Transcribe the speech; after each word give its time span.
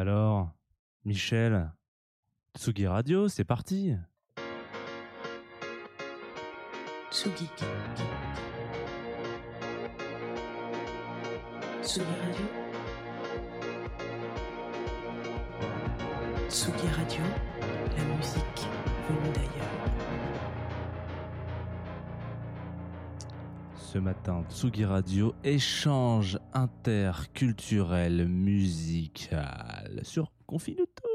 Alors, 0.00 0.52
Michel, 1.04 1.72
Tsugi 2.56 2.86
Radio, 2.86 3.26
c'est 3.26 3.42
parti. 3.42 3.96
Tsugi. 7.10 7.48
Tsugi 11.82 12.04
Radio. 12.22 12.46
Tsugi 16.48 16.88
Radio, 16.96 17.24
la 17.96 18.04
musique 18.04 18.68
venue 19.08 19.32
d'ailleurs. 19.34 20.07
Ce 23.90 23.96
matin, 23.96 24.44
Tsugi 24.50 24.84
Radio, 24.84 25.34
échange 25.44 26.38
interculturel 26.52 28.28
musical 28.28 30.00
sur 30.02 30.30
Confinuto. 30.44 31.08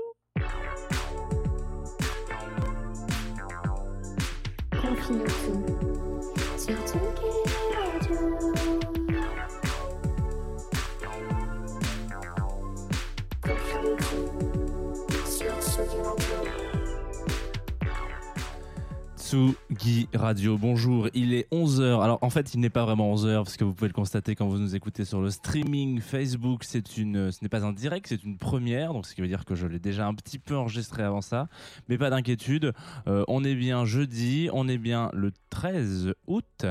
Tsugi 19.34 20.10
Radio, 20.14 20.60
bonjour, 20.60 21.10
il 21.16 21.34
est 21.34 21.52
11h. 21.52 22.04
Alors 22.04 22.20
en 22.22 22.30
fait, 22.30 22.54
il 22.54 22.60
n'est 22.60 22.70
pas 22.70 22.86
vraiment 22.86 23.12
11h 23.16 23.38
parce 23.38 23.58
que 23.58 23.64
vous 23.64 23.74
pouvez 23.74 23.88
le 23.88 23.94
constater 23.94 24.36
quand 24.36 24.46
vous 24.46 24.60
nous 24.60 24.76
écoutez 24.76 25.06
sur 25.06 25.22
le 25.22 25.32
streaming 25.32 26.02
Facebook, 26.02 26.64
une 26.98 27.32
ce 27.32 27.40
n'est 27.42 27.50
pas 27.50 27.66
un 27.66 27.74
direct, 27.74 28.06
c'est 28.10 28.24
une 28.24 28.38
première, 28.38 28.94
donc 28.94 29.08
ce 29.08 29.16
qui 29.16 29.22
veut 29.22 29.28
dire 29.28 29.44
que 29.44 29.56
je 29.56 29.66
l'ai 29.66 29.80
déjà 29.80 30.06
un 30.06 30.14
petit 30.14 30.38
peu 30.38 30.56
enregistré 30.56 31.02
avant 31.02 31.22
ça, 31.22 31.48
mais 31.90 31.98
pas 31.98 32.12
d'inquiétude, 32.12 32.74
euh, 33.08 33.24
on 33.28 33.44
est 33.44 33.56
bien 33.56 33.86
jeudi, 33.86 34.50
on 34.54 34.68
est 34.68 34.78
bien 34.78 35.10
le 35.14 35.32
13 35.50 36.14
août 36.28 36.68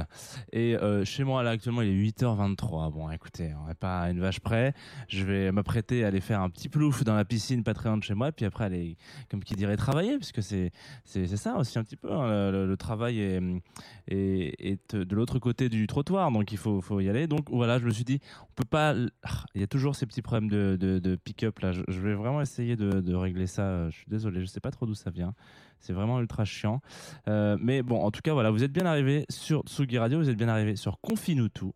et 0.53 0.77
euh, 0.77 1.05
chez 1.05 1.25
moi 1.25 1.43
là 1.43 1.51
actuellement 1.51 1.83
il 1.83 1.89
est 1.89 2.11
8h23. 2.13 2.93
Bon, 2.93 3.11
écoutez, 3.11 3.51
on 3.61 3.67
n'est 3.67 3.75
pas 3.75 4.03
à 4.03 4.11
une 4.11 4.21
vache 4.21 4.39
près. 4.39 4.73
Je 5.09 5.25
vais 5.25 5.51
m'apprêter 5.51 6.05
à 6.05 6.09
aller 6.09 6.21
faire 6.21 6.41
un 6.41 6.49
petit 6.49 6.69
plouf 6.69 7.03
dans 7.03 7.17
la 7.17 7.25
piscine 7.25 7.65
pas 7.65 7.73
de 7.73 8.03
chez 8.03 8.15
moi 8.15 8.31
puis 8.31 8.45
après 8.45 8.67
aller 8.67 8.97
comme 9.29 9.43
qui 9.43 9.55
dirait 9.55 9.77
travailler 9.77 10.17
puisque 10.17 10.45
c'est 10.45 10.71
c'est 11.05 11.27
ça 11.37 11.57
aussi 11.57 11.77
un 11.81 11.83
petit 11.83 11.97
peu 11.97 12.13
hein, 12.13 12.52
le, 12.53 12.77
travail 12.77 13.19
est, 13.21 14.95
de 14.95 15.15
l'autre 15.15 15.39
côté 15.39 15.69
du 15.69 15.87
trottoir 15.87 16.31
donc 16.31 16.53
il 16.53 16.59
faut, 16.59 17.01
y 17.01 17.09
aller. 17.09 17.27
Donc 17.27 17.51
voilà 17.51 17.79
je 17.79 17.85
me 17.85 17.91
suis 17.91 18.05
dit 18.05 18.21
on 18.43 18.53
peut 18.55 18.69
pas 18.69 18.95
ah, 19.23 19.45
il 19.55 19.61
y 19.61 19.65
a 19.65 19.67
toujours 19.67 19.97
ces 19.97 20.07
petits 20.07 20.23
problèmes 20.23 20.51
de, 20.51 21.17
pick-up 21.25 21.59
là. 21.61 21.73
Je, 21.73 22.01
vais 22.01 22.15
vraiment 22.15 22.41
essayer 22.41 22.77
de, 22.77 23.15
régler 23.15 23.47
ça 23.47 23.91
je 23.91 23.97
suis 23.97 24.09
désolé 24.09 24.41
je 24.41 24.47
sais 24.47 24.61
pas 24.61 24.71
trop 24.71 24.87
d'où 24.87 24.95
ça 24.95 25.11
vient. 25.11 25.35
C'est 25.81 25.93
vraiment 25.93 26.21
ultra 26.21 26.45
chiant. 26.45 26.81
Euh, 27.29 27.57
mais 27.61 27.83
bon 27.83 28.01
en 28.01 28.11
tout 28.11 28.21
cas 28.23 28.33
voilà 28.33 28.51
vous 28.51 28.63
êtes 28.63 28.73
bien 28.73 28.87
arrivé 28.87 29.25
sur 29.29 29.63
Tsugi 29.63 29.99
Radio 29.99 30.19
vous 30.19 30.31
êtes 30.31 30.37
bien 30.37 30.49
arrivé 30.49 30.77
sur 30.77 31.01
Confinutu 31.01 31.73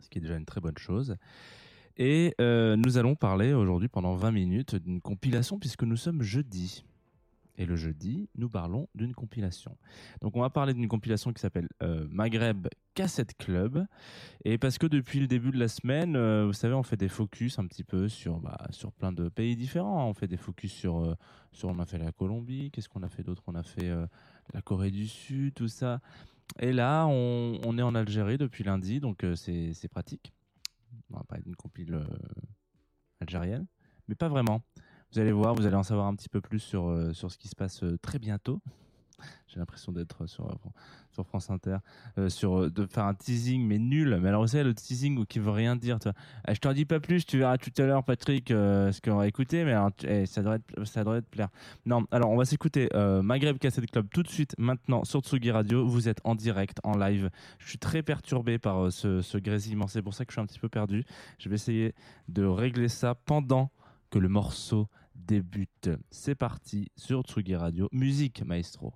ce 0.00 0.08
qui 0.08 0.18
est 0.18 0.22
déjà 0.22 0.36
une 0.36 0.46
très 0.46 0.60
bonne 0.60 0.78
chose. 0.78 1.16
Et 1.98 2.34
euh, 2.40 2.76
nous 2.76 2.96
allons 2.96 3.16
parler 3.16 3.52
aujourd'hui 3.52 3.88
pendant 3.88 4.14
20 4.14 4.30
minutes 4.30 4.76
d'une 4.76 5.00
compilation 5.00 5.58
puisque 5.58 5.82
nous 5.82 5.96
sommes 5.96 6.22
jeudi. 6.22 6.84
Et 7.58 7.66
le 7.66 7.74
jeudi, 7.74 8.30
nous 8.36 8.48
parlons 8.48 8.88
d'une 8.94 9.12
compilation. 9.12 9.76
Donc 10.22 10.36
on 10.36 10.40
va 10.40 10.48
parler 10.48 10.74
d'une 10.74 10.86
compilation 10.86 11.32
qui 11.32 11.40
s'appelle 11.40 11.68
euh, 11.82 12.06
Maghreb 12.08 12.68
Cassette 12.94 13.36
Club. 13.36 13.84
Et 14.44 14.58
parce 14.58 14.78
que 14.78 14.86
depuis 14.86 15.18
le 15.18 15.26
début 15.26 15.50
de 15.50 15.58
la 15.58 15.66
semaine, 15.66 16.14
euh, 16.14 16.46
vous 16.46 16.52
savez, 16.52 16.74
on 16.74 16.84
fait 16.84 16.96
des 16.96 17.08
focus 17.08 17.58
un 17.58 17.66
petit 17.66 17.82
peu 17.82 18.08
sur, 18.08 18.38
bah, 18.38 18.58
sur 18.70 18.92
plein 18.92 19.10
de 19.10 19.28
pays 19.28 19.56
différents. 19.56 20.08
On 20.08 20.14
fait 20.14 20.28
des 20.28 20.36
focus 20.36 20.72
sur, 20.72 20.98
euh, 20.98 21.16
sur 21.50 21.68
on 21.68 21.80
a 21.80 21.84
fait 21.84 21.98
la 21.98 22.12
Colombie, 22.12 22.70
qu'est-ce 22.70 22.88
qu'on 22.88 23.02
a 23.02 23.08
fait 23.08 23.24
d'autre? 23.24 23.42
On 23.48 23.56
a 23.56 23.64
fait 23.64 23.90
la 24.54 24.62
Corée 24.62 24.92
du 24.92 25.08
Sud, 25.08 25.54
tout 25.54 25.68
ça. 25.68 26.00
Et 26.60 26.72
là, 26.72 27.06
on, 27.06 27.76
est 27.76 27.82
en 27.82 27.94
Algérie 27.96 28.38
depuis 28.38 28.62
lundi, 28.62 29.00
donc 29.00 29.26
c'est 29.34 29.88
pratique. 29.90 30.32
On 31.10 31.16
va 31.16 31.24
parler 31.24 31.42
d'une 31.42 31.56
compile 31.56 31.98
algérienne, 33.20 33.66
mais 34.06 34.14
pas 34.14 34.28
vraiment. 34.28 34.62
Vous 35.12 35.18
allez 35.20 35.32
voir, 35.32 35.54
vous 35.54 35.64
allez 35.64 35.76
en 35.76 35.82
savoir 35.82 36.06
un 36.06 36.14
petit 36.14 36.28
peu 36.28 36.42
plus 36.42 36.58
sur, 36.58 36.88
euh, 36.88 37.14
sur 37.14 37.30
ce 37.30 37.38
qui 37.38 37.48
se 37.48 37.56
passe 37.56 37.82
euh, 37.82 37.96
très 38.02 38.18
bientôt. 38.18 38.60
J'ai 39.48 39.58
l'impression 39.58 39.90
d'être 39.90 40.26
sur, 40.26 40.46
euh, 40.46 40.54
sur 41.12 41.26
France 41.26 41.48
Inter, 41.50 41.78
sur, 42.28 42.70
de 42.70 42.86
faire 42.86 43.04
un 43.04 43.14
teasing, 43.14 43.66
mais 43.66 43.78
nul. 43.78 44.18
Mais 44.20 44.28
alors, 44.28 44.42
vous 44.42 44.48
savez, 44.48 44.64
le 44.64 44.74
teasing 44.74 45.24
qui 45.24 45.38
veut 45.38 45.50
rien 45.50 45.76
dire. 45.76 45.98
tu 45.98 46.04
vois. 46.04 46.14
Ah, 46.44 46.52
je 46.52 46.60
t'en 46.60 46.74
dis 46.74 46.84
pas 46.84 47.00
plus, 47.00 47.24
tu 47.24 47.38
verras 47.38 47.56
tout 47.56 47.72
à 47.78 47.82
l'heure, 47.84 48.04
Patrick, 48.04 48.50
euh, 48.50 48.92
ce 48.92 49.00
qu'on 49.00 49.16
va 49.16 49.26
écouter, 49.26 49.64
mais 49.64 49.74
eh, 50.04 50.26
ça, 50.26 50.42
devrait 50.42 50.58
te, 50.58 50.84
ça 50.84 51.04
devrait 51.04 51.22
te 51.22 51.26
plaire. 51.30 51.48
Non, 51.86 52.06
alors, 52.10 52.30
on 52.30 52.36
va 52.36 52.44
s'écouter 52.44 52.90
euh, 52.94 53.22
Maghreb 53.22 53.56
Cassette 53.58 53.90
Club 53.90 54.06
tout 54.12 54.22
de 54.22 54.28
suite, 54.28 54.54
maintenant, 54.58 55.04
sur 55.04 55.20
Tsugi 55.20 55.50
Radio. 55.50 55.88
Vous 55.88 56.08
êtes 56.08 56.20
en 56.24 56.34
direct, 56.34 56.78
en 56.84 56.98
live. 56.98 57.30
Je 57.58 57.68
suis 57.68 57.78
très 57.78 58.02
perturbé 58.02 58.58
par 58.58 58.92
ce, 58.92 59.22
ce 59.22 59.38
grésillement. 59.38 59.86
C'est 59.86 60.02
pour 60.02 60.12
ça 60.12 60.26
que 60.26 60.32
je 60.32 60.34
suis 60.34 60.42
un 60.42 60.46
petit 60.46 60.60
peu 60.60 60.68
perdu. 60.68 61.04
Je 61.38 61.48
vais 61.48 61.54
essayer 61.54 61.94
de 62.28 62.44
régler 62.44 62.88
ça 62.88 63.14
pendant 63.14 63.70
que 64.10 64.18
le 64.18 64.28
morceau 64.28 64.88
débute. 65.14 65.90
C'est 66.10 66.34
parti 66.34 66.90
sur 66.96 67.22
Tsugi 67.22 67.56
Radio. 67.56 67.88
Musique, 67.92 68.42
maestro. 68.44 68.94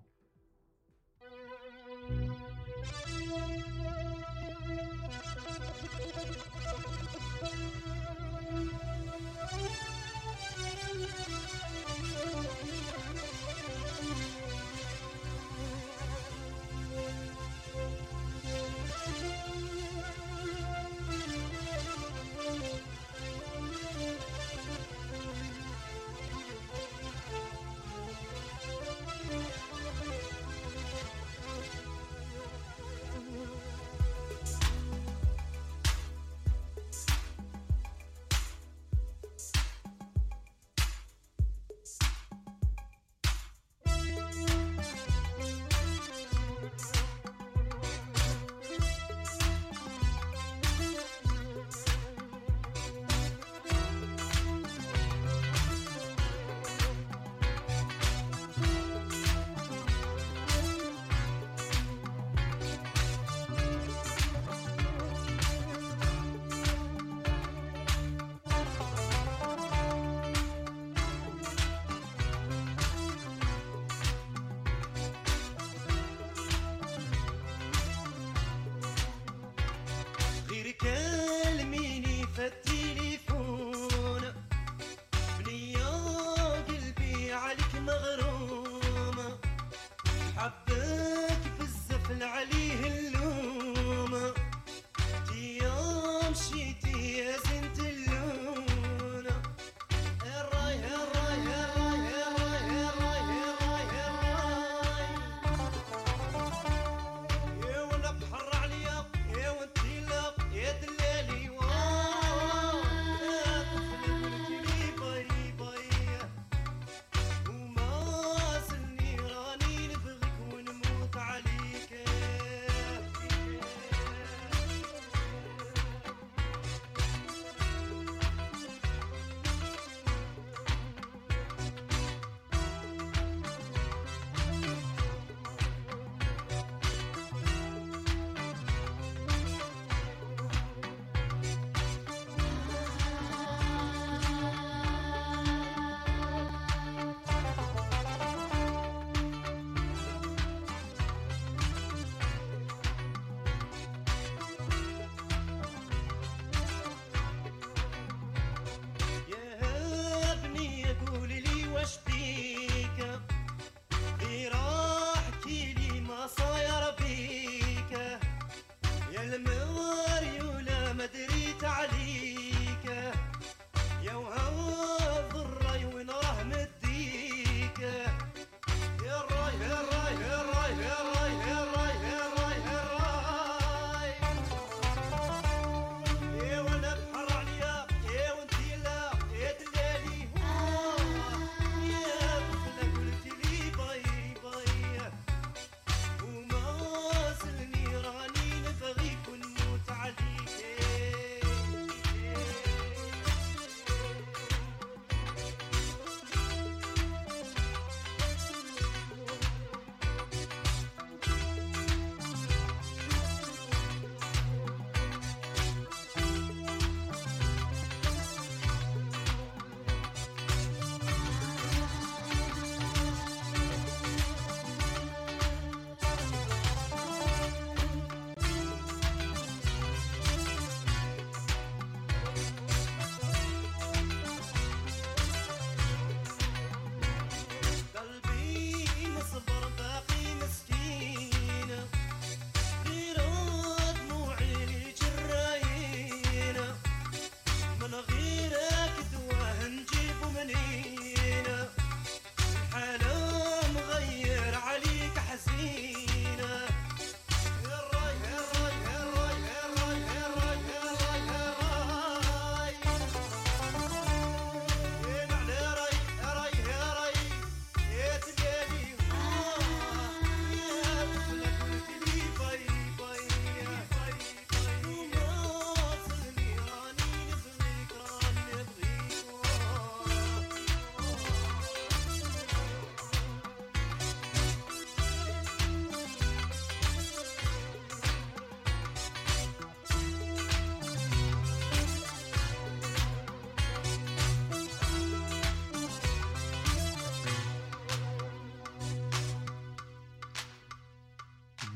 impossible 239.23 239.72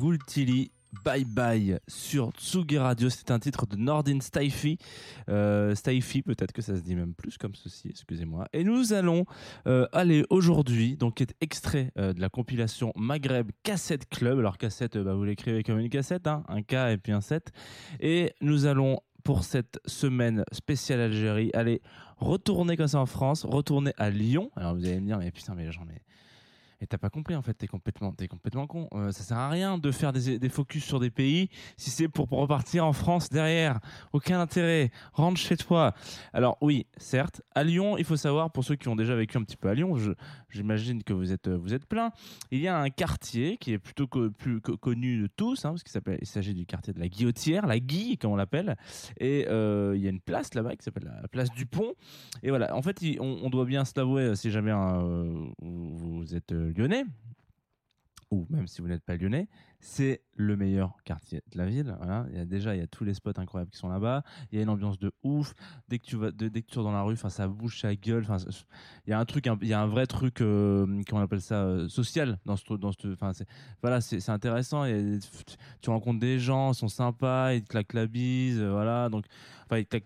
Gultili. 0.07 0.71
Bye 1.05 1.25
Bye 1.25 1.81
sur 1.89 2.31
Tsugi 2.31 2.79
Radio. 2.79 3.11
C'est 3.11 3.33
un 3.33 3.41
titre 3.41 3.67
de 3.67 3.75
Nordin 3.75 4.21
Staifi. 4.21 4.79
Euh, 5.29 5.75
peut-être 5.75 6.53
que 6.53 6.63
ça 6.63 6.77
se 6.77 6.81
dit 6.81 6.95
même 6.95 7.13
plus 7.13 7.37
comme 7.37 7.57
ceci, 7.57 7.89
excusez-moi. 7.89 8.47
Et 8.53 8.63
nous 8.63 8.93
allons 8.93 9.25
euh, 9.67 9.89
aller 9.93 10.25
aujourd'hui, 10.31 10.97
donc 10.97 11.17
qui 11.17 11.25
est 11.25 11.35
extrait 11.41 11.91
euh, 11.99 12.13
de 12.13 12.21
la 12.21 12.29
compilation 12.29 12.93
Maghreb 12.95 13.51
Cassette 13.65 14.09
Club. 14.09 14.39
Alors 14.39 14.59
cassette, 14.59 14.97
bah, 14.97 15.15
vous 15.15 15.25
l'écrivez 15.25 15.65
comme 15.65 15.81
une 15.81 15.91
cassette, 15.91 16.29
hein, 16.29 16.45
un 16.47 16.63
K 16.63 16.75
et 16.93 16.99
puis 16.99 17.13
un 17.13 17.21
7. 17.21 17.51
Et 17.99 18.33
nous 18.41 18.67
allons 18.67 19.01
pour 19.25 19.43
cette 19.43 19.81
semaine 19.87 20.45
spéciale 20.53 21.01
Algérie, 21.01 21.51
aller 21.53 21.83
retourner 22.19 22.77
comme 22.77 22.87
ça 22.87 23.01
en 23.01 23.07
France, 23.07 23.45
retourner 23.45 23.93
à 23.99 24.09
Lyon. 24.09 24.53
Alors 24.55 24.77
vous 24.77 24.85
allez 24.85 25.01
me 25.01 25.07
dire, 25.07 25.19
mais 25.19 25.33
putain, 25.33 25.57
mais 25.57 25.73
j'en 25.73 25.89
ai 25.89 26.01
et 26.81 26.87
t'as 26.87 26.99
pas 26.99 27.11
compris 27.11 27.35
en 27.35 27.43
fait, 27.43 27.55
t'es 27.55 27.67
complètement, 27.67 28.13
t'es 28.13 28.29
complètement 28.29 28.67
con. 28.67 28.89
Euh, 28.93 29.13
ça 29.13 29.23
sert 29.23 29.39
à 29.39 29.49
rien 29.49 29.79
de 29.79 29.91
faire 29.91 30.13
des, 30.13 30.49
focus 30.49 30.85
sur 30.85 31.01
des 31.01 31.11
pays 31.11 31.49
si 31.77 31.91
c'est 31.91 32.09
pour, 32.09 32.29
repartir 32.29 32.87
en 32.87 32.93
France 32.93 33.29
derrière. 33.29 33.81
Aucun 34.13 34.41
intérêt. 34.41 34.91
Rentre 35.13 35.41
chez 35.41 35.57
toi. 35.57 35.95
Alors 36.33 36.59
oui, 36.61 36.87
certes, 36.97 37.43
à 37.55 37.65
Lyon, 37.65 37.97
il 37.99 38.05
faut 38.05 38.17
savoir 38.17 38.51
pour 38.51 38.65
ceux 38.65 38.77
qui 38.77 38.89
ont 38.89 38.97
déjà 38.97 39.15
vécu 39.15 39.39
un 39.39 39.43
petit 39.43 39.57
peu 39.57 39.69
à 39.69 39.75
Lyon, 39.75 39.97
j'imagine 40.51 41.03
que 41.03 41.13
vous 41.13 41.33
êtes, 41.33 41.49
vous 41.49 41.75
êtes 41.75 41.87
plein. 41.87 42.11
Il 42.51 42.61
y 42.61 42.69
a 42.69 42.79
un 42.79 42.91
quartier 42.91 43.57
qui 43.57 43.73
est 43.73 43.79
plutôt 43.79 44.07
plus 44.07 44.61
co- 44.61 44.77
connu 44.77 45.23
de 45.23 45.27
tous, 45.27 45.65
hein, 45.65 45.75
parce 45.75 45.83
qu'il 45.83 46.27
s'agit 46.27 46.55
du 46.55 46.67
quartier 46.67 46.93
de 46.93 47.01
la 47.01 47.09
Guillotière, 47.09 47.67
la 47.67 47.79
Guille 47.79 48.19
comme 48.19 48.33
on 48.33 48.37
l'appelle. 48.37 48.77
Et 49.19 49.47
euh, 49.49 49.95
il 49.97 50.03
y 50.03 50.07
a 50.07 50.11
une 50.11 50.21
place 50.21 50.55
là-bas 50.55 50.77
qui 50.77 50.85
s'appelle 50.85 51.11
la 51.23 51.29
place 51.29 51.51
du 51.51 51.67
Pont. 51.67 51.95
Et 52.43 52.51
voilà, 52.51 52.75
en 52.75 52.83
fait, 52.83 53.01
on, 53.21 53.51
doit 53.51 53.65
bien 53.65 53.85
se 53.85 53.93
l'avouer, 53.97 54.23
euh, 54.23 54.35
si 54.35 54.51
jamais 54.51 54.73
euh, 54.73 55.47
vous, 55.61 56.35
êtes 56.35 56.53
euh, 56.53 56.66
lyonnais, 56.73 57.05
ou 58.31 58.47
même 58.51 58.67
si 58.67 58.81
vous 58.81 58.89
n'êtes 58.89 59.05
pas 59.05 59.17
lyonnais, 59.17 59.49
c'est 59.87 60.21
le 60.35 60.57
meilleur 60.57 60.97
quartier 61.05 61.43
de 61.53 61.59
la 61.59 61.67
ville. 61.67 61.95
Voilà. 61.99 62.27
Il 62.31 62.37
y 62.37 62.41
a 62.41 62.45
déjà, 62.45 62.75
il 62.75 62.81
y 62.81 62.83
a 62.83 62.89
tous 62.89 63.05
les 63.05 63.15
spots 63.15 63.31
incroyables 63.37 63.71
qui 63.71 63.79
sont 63.79 63.89
là-bas. 63.89 64.23
Il 64.51 64.57
y 64.57 64.59
a 64.59 64.63
une 64.63 64.69
ambiance 64.69 64.99
de 64.99 65.13
ouf. 65.23 65.55
Dès 65.89 65.99
que 65.99 66.05
tu 66.05 66.17
vas, 66.17 66.33
dès 66.33 66.51
que 66.51 66.67
tu 66.67 66.77
dans 66.77 66.91
la 66.91 67.03
rue, 67.03 67.15
enfin, 67.15 67.31
ça 67.31 67.47
bouge 67.47 67.81
sa 67.81 67.95
gueule. 67.95 68.27
Enfin, 68.29 68.37
il 69.07 69.11
y 69.11 69.13
a 69.13 69.19
un 69.19 69.25
truc, 69.25 69.49
il 69.63 69.69
y 69.69 69.73
a 69.73 69.81
un 69.81 69.87
vrai 69.87 70.07
truc, 70.07 70.41
euh, 70.41 71.03
comment 71.09 71.21
on 71.21 71.25
appelle 71.25 71.41
ça, 71.41 71.63
euh, 71.63 71.89
social 71.89 72.39
dans 72.45 72.57
ce, 72.57 72.75
dans 72.75 72.93
ce, 72.93 73.13
enfin, 73.13 73.31
voilà, 73.81 74.01
c'est, 74.01 74.29
intéressant. 74.29 74.85
Tu 75.81 75.91
rencontres 75.91 76.21
des 76.21 76.41
gens, 76.41 76.73
ils 76.73 76.75
sont 76.75 76.89
sympas, 76.89 77.55
ils 77.55 77.65
claquent 77.65 77.95
la 77.95 78.07
bise, 78.07 78.61
euh, 78.61 78.73
voilà. 78.73 79.09
Donc, 79.09 79.25
enfin, 79.67 79.79
ils 79.79 79.87
claquent, 79.87 80.05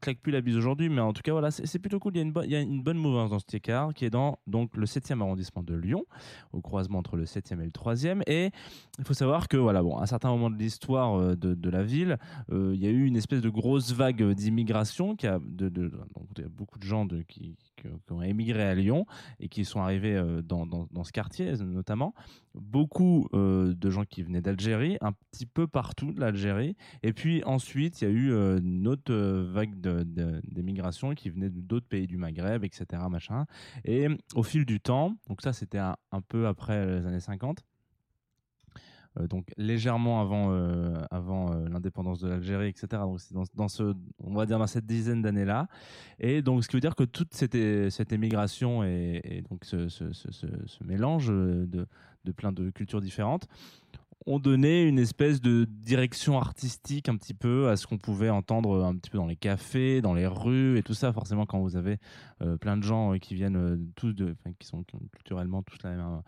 claquent 0.00 0.20
plus 0.20 0.32
la 0.32 0.40
bise 0.40 0.56
aujourd'hui, 0.56 0.88
mais 0.88 1.00
en 1.00 1.12
tout 1.12 1.22
cas, 1.22 1.32
voilà, 1.32 1.50
c'est, 1.50 1.78
plutôt 1.78 1.98
cool. 1.98 2.12
Il 2.14 2.18
y 2.18 2.20
a 2.20 2.22
une 2.22 2.32
bonne, 2.32 2.44
il 2.44 2.52
y 2.52 2.56
a 2.56 2.60
une 2.60 2.82
bonne 2.82 2.98
mouvance 2.98 3.30
dans 3.30 3.38
cet 3.40 3.52
écart 3.54 3.92
qui 3.92 4.04
est 4.04 4.10
dans 4.10 4.38
donc 4.46 4.76
le 4.76 4.86
7e 4.86 5.20
arrondissement 5.20 5.62
de 5.62 5.74
Lyon, 5.74 6.06
au 6.52 6.60
croisement 6.60 6.98
entre 7.00 7.16
le 7.16 7.24
7e 7.24 7.60
et 7.60 7.64
le 7.64 7.70
3e. 7.70 8.22
Et 8.26 8.50
il 8.98 9.04
faut 9.08 9.14
savoir 9.14 9.48
que, 9.48 9.56
voilà, 9.56 9.82
bon, 9.82 9.96
à 9.96 10.02
un 10.02 10.06
certain 10.06 10.28
moment 10.28 10.50
de 10.50 10.58
l'histoire 10.58 11.18
euh, 11.18 11.34
de, 11.34 11.70
la 11.70 11.82
ville, 11.82 12.18
euh, 12.52 12.72
il 12.74 12.80
y 12.80 12.86
a 12.86 12.90
eu 12.90 13.06
une 13.06 13.16
espèce 13.16 13.40
de 13.40 13.48
grosse 13.48 13.92
vague 13.92 14.22
d'immigration 14.32 15.16
qui 15.16 15.26
a, 15.26 15.40
de, 15.42 15.90
beaucoup 16.50 16.78
de 16.78 16.84
gens 16.84 17.08
qui, 17.26 17.56
ont 18.10 18.20
émigré 18.20 18.62
à 18.62 18.74
Lyon 18.74 19.06
et 19.40 19.48
qui 19.48 19.64
sont 19.64 19.80
arrivés 19.80 20.14
euh, 20.14 20.42
dans, 20.42 20.66
ce 21.04 21.12
quartier 21.12 21.52
notamment. 21.56 22.12
Beaucoup 22.54 23.28
de 23.32 23.90
gens 23.90 24.04
qui 24.04 24.22
venaient 24.22 24.40
d'Algérie, 24.40 24.98
un 25.00 25.12
petit 25.12 25.46
peu 25.46 25.68
partout 25.68 26.12
de 26.12 26.20
l'Algérie. 26.20 26.76
Et 27.04 27.12
puis 27.12 27.44
ensuite, 27.44 28.02
il 28.02 28.04
y 28.04 28.08
a 28.08 28.10
eu 28.10 28.32
une 28.58 28.88
autre 28.88 29.14
vague 29.14 29.78
d'émigration 30.44 31.14
qui 31.14 31.30
venait 31.30 31.50
d'autres 31.50 31.86
pays 31.86 32.08
du 32.08 32.16
Maghreb, 32.16 32.64
etc. 32.64 33.02
Machin. 33.08 33.46
Et 33.84 34.08
au 34.34 34.42
fil 34.42 34.66
du 34.66 34.80
temps, 34.80 35.14
donc 35.28 35.40
ça 35.40 35.52
c'était 35.52 35.78
un, 35.78 35.96
peu 36.28 36.48
après 36.48 36.84
les 36.84 37.06
années 37.06 37.20
50, 37.20 37.60
euh, 37.60 37.62
donc 39.26 39.46
légèrement 39.56 40.20
avant, 40.20 40.52
euh, 40.52 40.94
euh, 41.12 41.68
l'indépendance 41.68 42.20
de 42.20 42.28
l'Algérie, 42.28 42.68
etc. 42.68 43.02
Donc 43.32 43.46
dans, 43.54 43.66
on 44.20 44.34
va 44.34 44.46
dire 44.46 44.58
dans 44.58 44.66
cette 44.66 44.86
dizaine 44.86 45.22
d'années-là. 45.22 45.68
Et 46.20 46.42
donc 46.42 46.62
ce 46.62 46.68
qui 46.68 46.76
veut 46.76 46.80
dire 46.80 46.94
que 46.94 47.04
toute 47.04 47.34
cette, 47.34 47.54
émigration 48.12 48.84
et, 48.84 49.42
donc 49.50 49.64
ce, 49.64 50.84
mélange 50.84 51.28
de, 51.28 51.86
plein 52.36 52.52
de 52.52 52.70
cultures 52.70 53.00
différentes 53.00 53.48
ont 54.28 54.38
donné 54.38 54.82
une 54.82 54.98
espèce 54.98 55.40
de 55.40 55.64
direction 55.64 56.38
artistique 56.38 57.08
un 57.08 57.16
petit 57.16 57.34
peu 57.34 57.68
à 57.68 57.76
ce 57.76 57.86
qu'on 57.86 57.98
pouvait 57.98 58.30
entendre 58.30 58.84
un 58.84 58.94
petit 58.96 59.10
peu 59.10 59.18
dans 59.18 59.26
les 59.26 59.36
cafés, 59.36 60.02
dans 60.02 60.12
les 60.12 60.26
rues 60.26 60.76
et 60.76 60.82
tout 60.82 60.94
ça. 60.94 61.12
Forcément, 61.12 61.46
quand 61.46 61.60
vous 61.60 61.76
avez 61.76 61.98
euh, 62.42 62.56
plein 62.56 62.76
de 62.76 62.82
gens 62.82 63.14
euh, 63.14 63.18
qui 63.18 63.34
viennent 63.34 63.56
euh, 63.56 63.78
tous 63.96 64.14
qui 64.58 64.66
sont 64.66 64.84
culturellement 65.12 65.62
tous 65.62 65.78
la 65.82 65.90
même, 65.90 66.22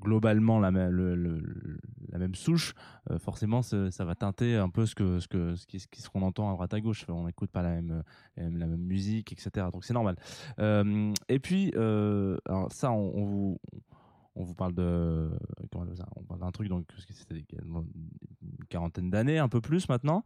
globalement 0.00 0.58
la 0.60 0.70
la 0.70 2.18
même 2.18 2.34
souche, 2.34 2.74
euh, 3.10 3.18
forcément 3.18 3.62
ça, 3.62 4.04
va 4.04 4.14
teinter 4.14 4.56
un 4.56 4.68
peu 4.68 4.84
ce 4.86 4.94
que 4.94 5.20
ce 5.20 5.28
que 5.28 5.54
ce 5.54 5.66
qui- 5.66 5.78
ce 5.80 6.08
qu'on 6.08 6.22
entend 6.22 6.50
à 6.50 6.54
droite 6.54 6.74
à 6.74 6.80
gauche. 6.80 7.04
On 7.08 7.26
n'écoute 7.26 7.50
pas 7.50 7.62
la 7.62 7.70
même, 7.70 8.02
la 8.36 8.66
même 8.66 8.80
musique, 8.80 9.32
etc. 9.32 9.66
Donc 9.72 9.84
c'est 9.84 9.94
normal. 9.94 10.16
Euh, 10.58 11.12
et 11.28 11.38
puis 11.38 11.72
euh, 11.76 12.36
ça 12.70 12.90
on 12.92 13.24
vous 13.24 13.58
on 14.36 14.44
vous 14.44 14.54
parle 14.54 14.74
de 14.74 15.30
on 15.60 15.66
parle 16.22 16.40
d'un 16.40 16.50
truc 16.50 16.68
donc 16.68 16.86
c'était 16.98 17.44
une 17.52 18.64
quarantaine 18.68 19.10
d'années 19.10 19.38
un 19.38 19.48
peu 19.48 19.60
plus 19.60 19.88
maintenant. 19.88 20.22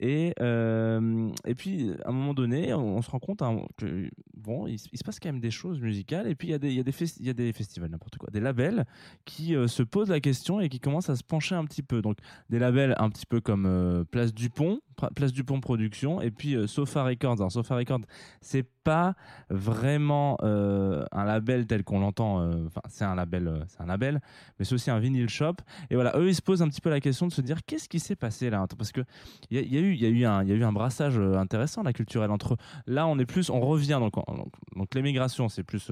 Et 0.00 0.32
euh, 0.40 1.28
et 1.44 1.54
puis 1.54 1.92
à 2.04 2.10
un 2.10 2.12
moment 2.12 2.34
donné 2.34 2.72
on, 2.72 3.02
se 3.02 3.10
rend 3.10 3.18
compte 3.18 3.42
hein, 3.42 3.62
que 3.76 4.08
bon 4.36 4.66
il, 4.68 4.78
se- 4.78 4.88
passe 5.04 5.18
quand 5.18 5.28
même 5.30 5.40
des 5.40 5.50
choses 5.50 5.80
musicales. 5.80 6.28
Et 6.28 6.34
puis 6.34 6.48
il 6.48 6.50
y 6.52 6.54
a 6.54 6.58
des 6.58 6.70
il 6.70 6.76
y 6.76 6.80
a 6.80 6.84
des 6.84 6.94
il 7.18 7.26
y 7.26 7.30
a 7.30 7.34
des 7.34 7.52
festivals 7.52 7.90
n'importe 7.90 8.18
quoi 8.18 8.30
des 8.30 8.40
labels 8.40 8.84
qui 9.24 9.56
euh, 9.56 9.66
se 9.66 9.82
posent 9.82 10.10
la 10.10 10.20
question 10.20 10.60
et 10.60 10.68
qui 10.68 10.78
commencent 10.78 11.10
à 11.10 11.16
se 11.16 11.24
pencher 11.24 11.54
un 11.54 11.64
petit 11.64 11.82
peu. 11.82 12.00
Donc 12.02 12.18
des 12.50 12.58
labels 12.58 12.94
un 12.98 13.10
petit 13.10 13.26
peu 13.26 13.40
comme 13.40 13.66
euh, 13.66 14.04
Place 14.04 14.32
Dupont 14.32 14.80
Place 15.14 15.32
Dupont 15.32 15.60
Production 15.60 16.20
et 16.20 16.30
puis 16.30 16.54
euh, 16.56 16.66
Sofa 16.66 17.04
Records. 17.04 17.36
Alors 17.38 17.52
Sofa 17.52 17.76
Records 17.76 18.00
c'est 18.40 18.66
pas 18.84 19.14
vraiment 19.50 20.36
euh, 20.42 21.04
un 21.12 21.24
label 21.24 21.66
tel 21.66 21.84
qu'on 21.84 22.00
l'entend 22.00 22.40
euh, 22.40 22.66
enfin 22.66 22.80
c'est 22.88 23.04
un 23.04 23.14
label 23.14 23.64
c'est 23.68 23.80
un 23.82 23.86
label 23.86 24.20
mais 24.58 24.64
c'est 24.64 24.74
aussi 24.74 24.90
un 24.90 24.98
vinyl 24.98 25.28
shop. 25.28 25.54
Et 25.90 25.94
voilà 25.94 26.12
eux 26.16 26.28
ils 26.28 26.34
se 26.34 26.42
posent 26.42 26.62
un 26.62 26.68
petit 26.68 26.80
peu 26.80 26.90
la 26.90 27.00
question 27.00 27.26
de 27.26 27.32
se 27.32 27.40
dire 27.40 27.64
qu'est-ce 27.66 27.88
qui 27.88 28.00
s'est 28.00 28.16
passé 28.16 28.50
là? 28.50 28.66
Parce 28.76 28.92
que 28.92 29.02
il 29.50 29.58
y 29.58 29.76
a, 29.78 29.80
eu 29.80 29.92
il 29.94 30.00
y 30.00 30.06
a 30.06 30.08
eu 30.08 30.24
un 30.24 30.42
il 30.42 30.48
y 30.48 30.52
a 30.52 30.56
eu 30.56 30.64
un 30.64 30.72
brassage 30.72 31.18
intéressant 31.18 31.82
la 31.82 31.92
culturel 31.92 32.30
entre 32.30 32.56
là 32.86 33.06
on 33.06 33.18
est 33.18 33.26
plus 33.26 33.50
on 33.50 33.60
revient 33.60 33.98
donc 34.00 34.16
en- 34.18 34.34
donc, 34.34 34.52
donc 34.76 34.94
l'émigration 34.94 35.48
c'est 35.48 35.62
plus 35.64 35.90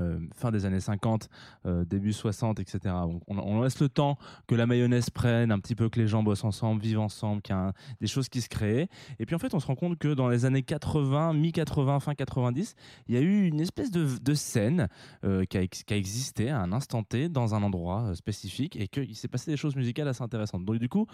euh, 0.00 0.20
fin 0.32 0.52
des 0.52 0.64
années 0.64 0.78
50, 0.78 1.28
euh, 1.66 1.84
début 1.84 2.12
60, 2.12 2.60
etc. 2.60 2.94
On, 3.26 3.62
laisse 3.62 3.80
le 3.80 3.88
temps 3.88 4.16
que 4.46 4.54
la 4.54 4.64
mayonnaise 4.64 5.10
prenne, 5.10 5.50
un 5.50 5.58
petit 5.58 5.74
peu 5.74 5.88
que 5.88 5.98
les 5.98 6.06
gens 6.06 6.22
bossent 6.22 6.44
ensemble, 6.44 6.80
vivent 6.80 7.00
ensemble, 7.00 7.42
qu'il 7.42 7.52
y 7.52 7.58
a 7.58 7.72
des 8.00 8.06
choses 8.06 8.28
qui 8.28 8.40
se 8.40 8.48
créent. 8.48 8.88
Et 9.18 9.26
puis 9.26 9.34
en 9.34 9.40
fait, 9.40 9.54
on 9.54 9.60
se 9.60 9.66
rend 9.66 9.74
compte 9.74 9.98
que 9.98 10.14
dans 10.14 10.28
les 10.28 10.44
années 10.44 10.62
80, 10.62 11.32
mi-80, 11.32 11.98
fin 11.98 12.14
90, 12.14 12.76
il 13.08 13.14
y 13.16 13.18
a 13.18 13.20
eu 13.20 13.46
une 13.46 13.58
espèce 13.58 13.90
de, 13.90 14.34
scène 14.34 14.86
euh, 15.24 15.44
qui, 15.44 15.58
a, 15.58 15.96
existé 15.96 16.50
à 16.50 16.60
un 16.60 16.72
instant 16.72 17.02
T 17.02 17.28
dans 17.28 17.56
un 17.56 17.64
endroit 17.64 18.14
spécifique 18.14 18.76
et 18.76 18.86
qu'il 18.86 19.16
s'est 19.16 19.26
passé 19.26 19.50
des 19.50 19.56
choses 19.56 19.74
musicales 19.74 20.06
assez 20.06 20.22
intéressantes. 20.22 20.64
Donc 20.64 20.78
du 20.78 20.88
coup, 20.88 21.06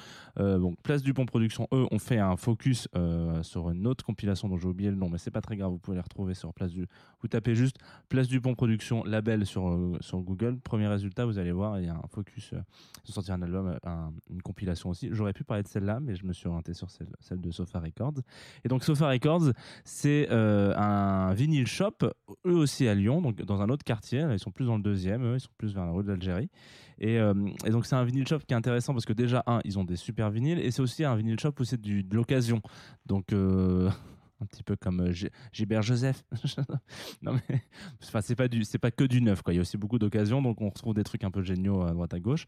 Place 0.82 1.02
du 1.02 1.14
Pont 1.14 1.24
Production, 1.24 1.68
eux, 1.72 1.86
ont 1.90 1.98
fait 1.98 2.18
un 2.18 2.36
focus 2.36 2.86
sur 3.40 3.70
une 3.70 3.86
autre 3.86 4.04
compilation 4.04 4.46
dont 4.50 4.58
j'ai 4.58 4.68
oublié 4.68 4.90
le 4.90 4.96
nom, 4.96 5.08
mais 5.08 5.16
c'est 5.16 5.30
pas 5.30 5.40
très 5.40 5.56
grave, 5.56 5.70
vous 5.70 5.78
pouvez 5.78 5.96
les 5.96 6.02
retrouver 6.02 6.34
sur 6.34 6.52
Place 6.52 6.70
du... 6.70 6.86
Vous 7.22 7.28
tapez 7.28 7.54
juste 7.54 7.78
Place 8.10 8.28
du 8.28 8.42
Pont 8.42 8.54
Production 8.54 8.73
label 9.04 9.46
sur, 9.46 9.68
euh, 9.68 9.96
sur 10.00 10.18
Google. 10.20 10.58
Premier 10.58 10.86
résultat, 10.86 11.24
vous 11.26 11.38
allez 11.38 11.52
voir, 11.52 11.78
il 11.80 11.86
y 11.86 11.88
a 11.88 11.94
un 11.94 12.06
focus. 12.08 12.52
euh, 12.52 12.58
ils 13.06 13.10
ont 13.10 13.14
sorti 13.14 13.32
un 13.32 13.42
album, 13.42 13.66
euh, 13.68 13.78
un- 13.84 14.12
une 14.30 14.42
compilation 14.42 14.90
aussi. 14.90 15.08
J'aurais 15.12 15.32
pu 15.32 15.44
parler 15.44 15.62
de 15.62 15.68
celle-là, 15.68 16.00
mais 16.00 16.14
je 16.16 16.24
me 16.26 16.32
suis 16.32 16.46
orienté 16.48 16.74
sur 16.74 16.90
celle, 16.90 17.08
celle 17.20 17.40
de 17.40 17.50
Sofa 17.50 17.80
Records. 17.80 18.20
Et 18.64 18.68
donc, 18.68 18.82
Sofa 18.84 19.08
Records, 19.10 19.52
c'est 19.84 20.28
euh, 20.30 20.74
un 20.76 21.34
vinyle 21.34 21.66
shop, 21.66 21.98
eux 22.46 22.54
aussi 22.56 22.88
à 22.88 22.94
Lyon, 22.94 23.20
donc 23.22 23.42
dans 23.42 23.60
un 23.60 23.68
autre 23.68 23.84
quartier. 23.84 24.26
Ils 24.32 24.38
sont 24.38 24.50
plus 24.50 24.66
dans 24.66 24.76
le 24.76 24.82
deuxième, 24.82 25.22
eux, 25.24 25.34
ils 25.36 25.40
sont 25.40 25.50
plus 25.58 25.74
vers 25.74 25.84
la 25.86 25.92
rue 25.92 26.02
de 26.02 26.08
l'Algérie. 26.08 26.48
Et, 26.98 27.18
euh, 27.18 27.34
et 27.66 27.70
donc, 27.70 27.86
c'est 27.86 27.96
un 27.96 28.04
vinyle 28.04 28.26
shop 28.26 28.38
qui 28.46 28.54
est 28.54 28.56
intéressant 28.56 28.92
parce 28.92 29.04
que 29.04 29.12
déjà, 29.12 29.42
un, 29.46 29.60
ils 29.64 29.78
ont 29.78 29.84
des 29.84 29.96
super 29.96 30.30
vinyles 30.30 30.58
et 30.60 30.70
c'est 30.70 30.80
aussi 30.82 31.04
un 31.04 31.16
vinyle 31.16 31.38
shop 31.38 31.52
où 31.60 31.64
c'est 31.64 31.80
de 31.80 32.14
l'occasion. 32.14 32.62
Donc, 33.06 33.32
euh, 33.32 33.90
un 34.40 34.46
petit 34.46 34.62
peu 34.62 34.76
comme 34.76 35.00
euh, 35.00 35.12
Gilbert 35.52 35.82
Joseph. 35.82 36.24
non 37.22 37.32
mais 37.32 37.62
enfin 38.02 38.20
c'est 38.20 38.34
pas 38.34 38.90
que 38.90 39.04
du 39.04 39.22
neuf 39.22 39.42
quoi. 39.42 39.52
Il 39.52 39.56
y 39.56 39.58
a 39.58 39.62
aussi 39.62 39.76
beaucoup 39.76 39.98
d'occasions 39.98 40.42
donc 40.42 40.60
on 40.60 40.68
retrouve 40.68 40.94
des 40.94 41.04
trucs 41.04 41.24
un 41.24 41.30
peu 41.30 41.42
géniaux 41.42 41.82
à 41.82 41.92
droite 41.92 42.14
à 42.14 42.20
gauche. 42.20 42.46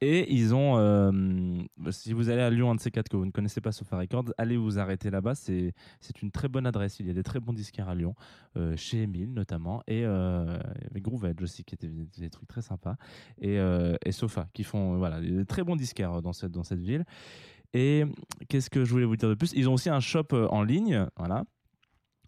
Et 0.00 0.32
ils 0.32 0.54
ont 0.54 0.78
euh, 0.78 1.62
si 1.90 2.12
vous 2.12 2.30
allez 2.30 2.42
à 2.42 2.50
Lyon 2.50 2.70
un 2.70 2.74
de 2.74 2.80
ces 2.80 2.90
quatre 2.90 3.08
que 3.08 3.16
vous 3.16 3.26
ne 3.26 3.30
connaissez 3.30 3.60
pas 3.60 3.72
Sofa 3.72 3.98
Records 3.98 4.32
allez 4.38 4.56
vous 4.56 4.78
arrêter 4.78 5.10
là-bas. 5.10 5.34
C'est 5.34 5.72
c'est 6.00 6.22
une 6.22 6.30
très 6.30 6.48
bonne 6.48 6.66
adresse. 6.66 7.00
Il 7.00 7.06
y 7.06 7.10
a 7.10 7.14
des 7.14 7.22
très 7.22 7.40
bons 7.40 7.52
disquaires 7.52 7.88
à 7.88 7.94
Lyon 7.94 8.14
euh, 8.56 8.76
chez 8.76 9.02
Emile 9.02 9.32
notamment 9.32 9.82
et 9.86 10.04
euh, 10.04 10.58
avec 10.90 11.02
Groove 11.02 11.26
Edge 11.26 11.42
aussi 11.42 11.64
qui 11.64 11.74
étaient 11.74 11.88
des, 11.88 12.30
trucs 12.30 12.48
très 12.48 12.62
sympas. 12.62 12.96
Et, 13.40 13.58
euh, 13.58 13.96
et 14.04 14.12
Sofa 14.12 14.48
qui 14.52 14.64
font 14.64 14.94
euh, 14.94 14.98
voilà 14.98 15.20
des 15.20 15.44
très 15.44 15.62
bons 15.62 15.76
disquaires 15.76 16.22
dans 16.22 16.32
cette 16.32 16.52
dans 16.52 16.64
cette 16.64 16.80
ville 16.80 17.04
et 17.74 18.04
qu'est-ce 18.48 18.70
que 18.70 18.84
je 18.84 18.90
voulais 18.90 19.04
vous 19.04 19.16
dire 19.16 19.28
de 19.28 19.34
plus? 19.34 19.52
Ils 19.54 19.68
ont 19.68 19.74
aussi 19.74 19.90
un 19.90 20.00
shop 20.00 20.28
euh, 20.32 20.46
en 20.48 20.62
ligne, 20.62 21.06
voilà. 21.16 21.44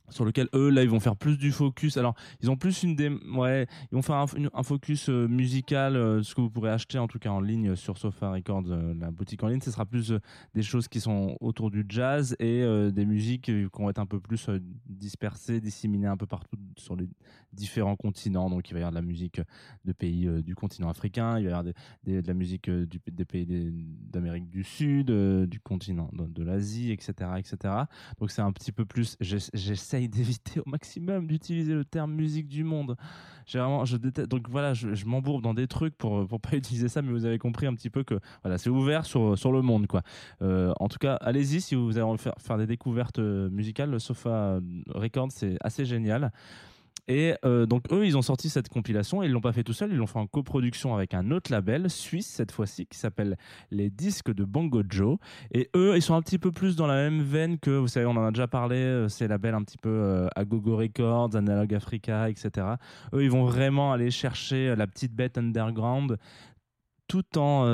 Sur 0.09 0.25
lequel 0.25 0.49
eux 0.55 0.71
là 0.71 0.83
ils 0.83 0.89
vont 0.91 1.01
faire 1.01 1.17
plus 1.17 1.39
du 1.39 1.53
focus. 1.53 1.97
Alors 1.97 2.15
ils 2.41 2.51
ont 2.51 2.57
plus 2.57 2.83
une 2.83 2.97
ouais 3.37 3.67
ils 3.91 3.95
vont 3.95 4.03
faire 4.03 4.17
un, 4.17 4.63
focus 4.63 5.09
euh, 5.09 5.27
musical 5.27 5.97
euh, 5.97 6.23
ce 6.23 6.35
que 6.35 6.41
vous 6.41 6.51
pourrez 6.51 6.71
acheter 6.71 6.99
en 6.99 7.09
tout 7.09 7.19
cas 7.19 7.31
en 7.31 7.41
ligne 7.41 7.75
sur 7.77 7.99
Sofa 7.99 8.31
Records 8.31 8.65
euh, 8.69 8.95
la 8.99 9.11
boutique 9.11 9.43
en 9.43 9.49
ligne. 9.49 9.61
Ce 9.61 9.71
sera 9.71 9.87
plus 9.87 10.13
euh, 10.13 10.21
des 10.55 10.63
choses 10.63 10.89
qui 10.89 11.01
sont 11.01 11.37
autour 11.41 11.71
du 11.71 11.85
jazz 11.89 12.37
et 12.39 12.63
euh, 12.63 12.91
des 12.91 13.07
musiques 13.07 13.49
euh, 13.49 13.69
qui 13.69 13.83
vont 13.83 13.91
être 13.91 13.99
un 13.99 14.07
peu 14.07 14.21
plus 14.21 14.49
euh, 14.49 14.59
dispersées 14.87 15.61
disséminées 15.61 16.07
un 16.07 16.17
peu 16.17 16.27
partout 16.27 16.57
sur 16.77 16.97
les 16.97 17.09
différents 17.53 17.97
continents. 17.97 18.51
Donc 18.51 18.71
il 18.71 18.75
va 18.75 18.81
y 18.81 18.83
avoir 18.83 18.93
de 18.93 18.97
la 18.97 19.03
musique 19.03 19.41
de 19.85 19.93
pays 19.93 20.27
euh, 20.27 20.43
du 20.43 20.55
continent 20.55 20.89
africain 20.89 21.39
il 21.39 21.45
va 21.45 21.51
y 21.51 21.53
avoir 21.53 21.65
de 21.65 22.27
la 22.27 22.35
musique 22.35 22.69
euh, 22.69 22.87
des 23.11 23.25
pays 23.25 23.47
d'Amérique 23.47 24.49
du 24.49 24.65
Sud 24.65 25.11
euh, 25.11 25.47
du 25.47 25.61
continent 25.61 26.11
de, 26.13 26.43
l'Asie 26.43 26.91
etc 26.91 27.31
etc 27.39 27.85
donc 28.19 28.31
c'est 28.31 28.43
un 28.43 28.53
petit 28.53 28.73
peu 28.73 28.85
plus. 28.85 29.17
j'ess- 29.21 29.51
D'éviter 30.13 30.61
au 30.61 30.69
maximum 30.69 31.27
d'utiliser 31.27 31.75
le 31.75 31.85
terme 31.85 32.13
musique 32.13 32.49
du 32.49 32.65
monde. 32.65 32.97
J'ai 33.47 33.59
je 33.85 33.97
déteste. 33.97 34.29
Donc 34.29 34.49
voilà, 34.49 34.73
je, 34.75 35.05
m'embourbe 35.05 35.43
dans 35.43 35.55
des 35.55 35.67
trucs 35.67 35.97
pour 35.97 36.27
pour 36.27 36.41
pas 36.41 36.57
utiliser 36.57 36.89
ça, 36.89 37.03
mais 37.03 37.13
vous 37.13 37.25
avez 37.25 37.39
compris 37.39 37.67
un 37.67 37.75
petit 37.75 37.91
peu 37.91 38.03
que 38.03 38.19
voilà, 38.43 38.59
c'est 38.59 38.71
ouvert 38.71 39.05
sur 39.05 39.37
sur 39.39 39.53
le 39.53 39.63
monde 39.63 39.87
quoi. 39.87 40.03
Euh, 40.41 40.73
en 40.81 40.89
tout 40.89 40.99
cas, 40.99 41.15
allez-y 41.17 41.61
si 41.61 41.75
vous 41.75 41.93
de 41.93 42.17
faire 42.17 42.35
faire 42.39 42.59
des 42.59 42.67
découvertes 42.67 43.19
euh, 43.19 43.51
musicales. 43.51 43.91
Le 43.91 43.99
Sofa 43.99 44.61
Records 44.89 45.33
c'est 45.33 45.57
assez 45.61 45.85
génial. 45.85 46.33
Et 47.09 47.35
euh, 47.45 47.67
donc 47.67 47.93
eux, 47.93 48.07
ils 48.07 48.17
ont 48.17 48.23
sorti 48.23 48.49
cette 48.49 48.69
compilation 48.69 49.23
et 49.23 49.27
ils 49.27 49.33
l'ont 49.33 49.41
pas 49.41 49.53
fait 49.53 49.65
tout 49.65 49.73
seul, 49.73 49.91
ils 49.91 49.97
l'ont 49.97 50.07
fait 50.07 50.21
en 50.21 50.27
coproduction 50.27 50.95
avec 50.95 51.15
un 51.15 51.31
autre 51.33 51.51
label 51.51 51.91
suisse 51.91 52.29
cette 52.29 52.53
fois-ci 52.53 52.87
qui 52.87 52.97
s'appelle 52.97 53.37
les 53.71 53.91
disques 53.91 54.33
de 54.33 54.45
Bongo 54.45 54.83
Joe. 54.89 55.19
Et 55.51 55.69
eux, 55.75 55.97
ils 55.97 56.03
sont 56.03 56.15
un 56.15 56.23
petit 56.23 56.39
peu 56.39 56.53
plus 56.53 56.77
dans 56.77 56.87
la 56.87 56.95
même 56.95 57.23
veine 57.23 57.59
que, 57.59 57.71
vous 57.71 57.89
savez, 57.89 58.07
on 58.07 58.13
en 58.13 58.25
a 58.25 58.31
déjà 58.31 58.47
parlé, 58.47 58.77
euh, 58.77 59.09
ces 59.09 59.27
labels 59.27 59.55
un 59.55 59.63
petit 59.63 59.79
peu 59.79 59.91
euh, 59.91 60.29
Agogo 60.37 60.77
Records, 60.77 61.35
Analog 61.35 61.75
Africa, 61.75 62.31
etc. 62.31 62.67
Eux, 63.13 63.25
ils 63.25 63.31
vont 63.31 63.45
vraiment 63.45 63.93
aller 63.93 64.11
chercher 64.11 64.77
la 64.77 64.87
petite 64.87 65.13
bête 65.13 65.39
underground 65.39 66.19
tout 67.09 67.37
en 67.37 67.67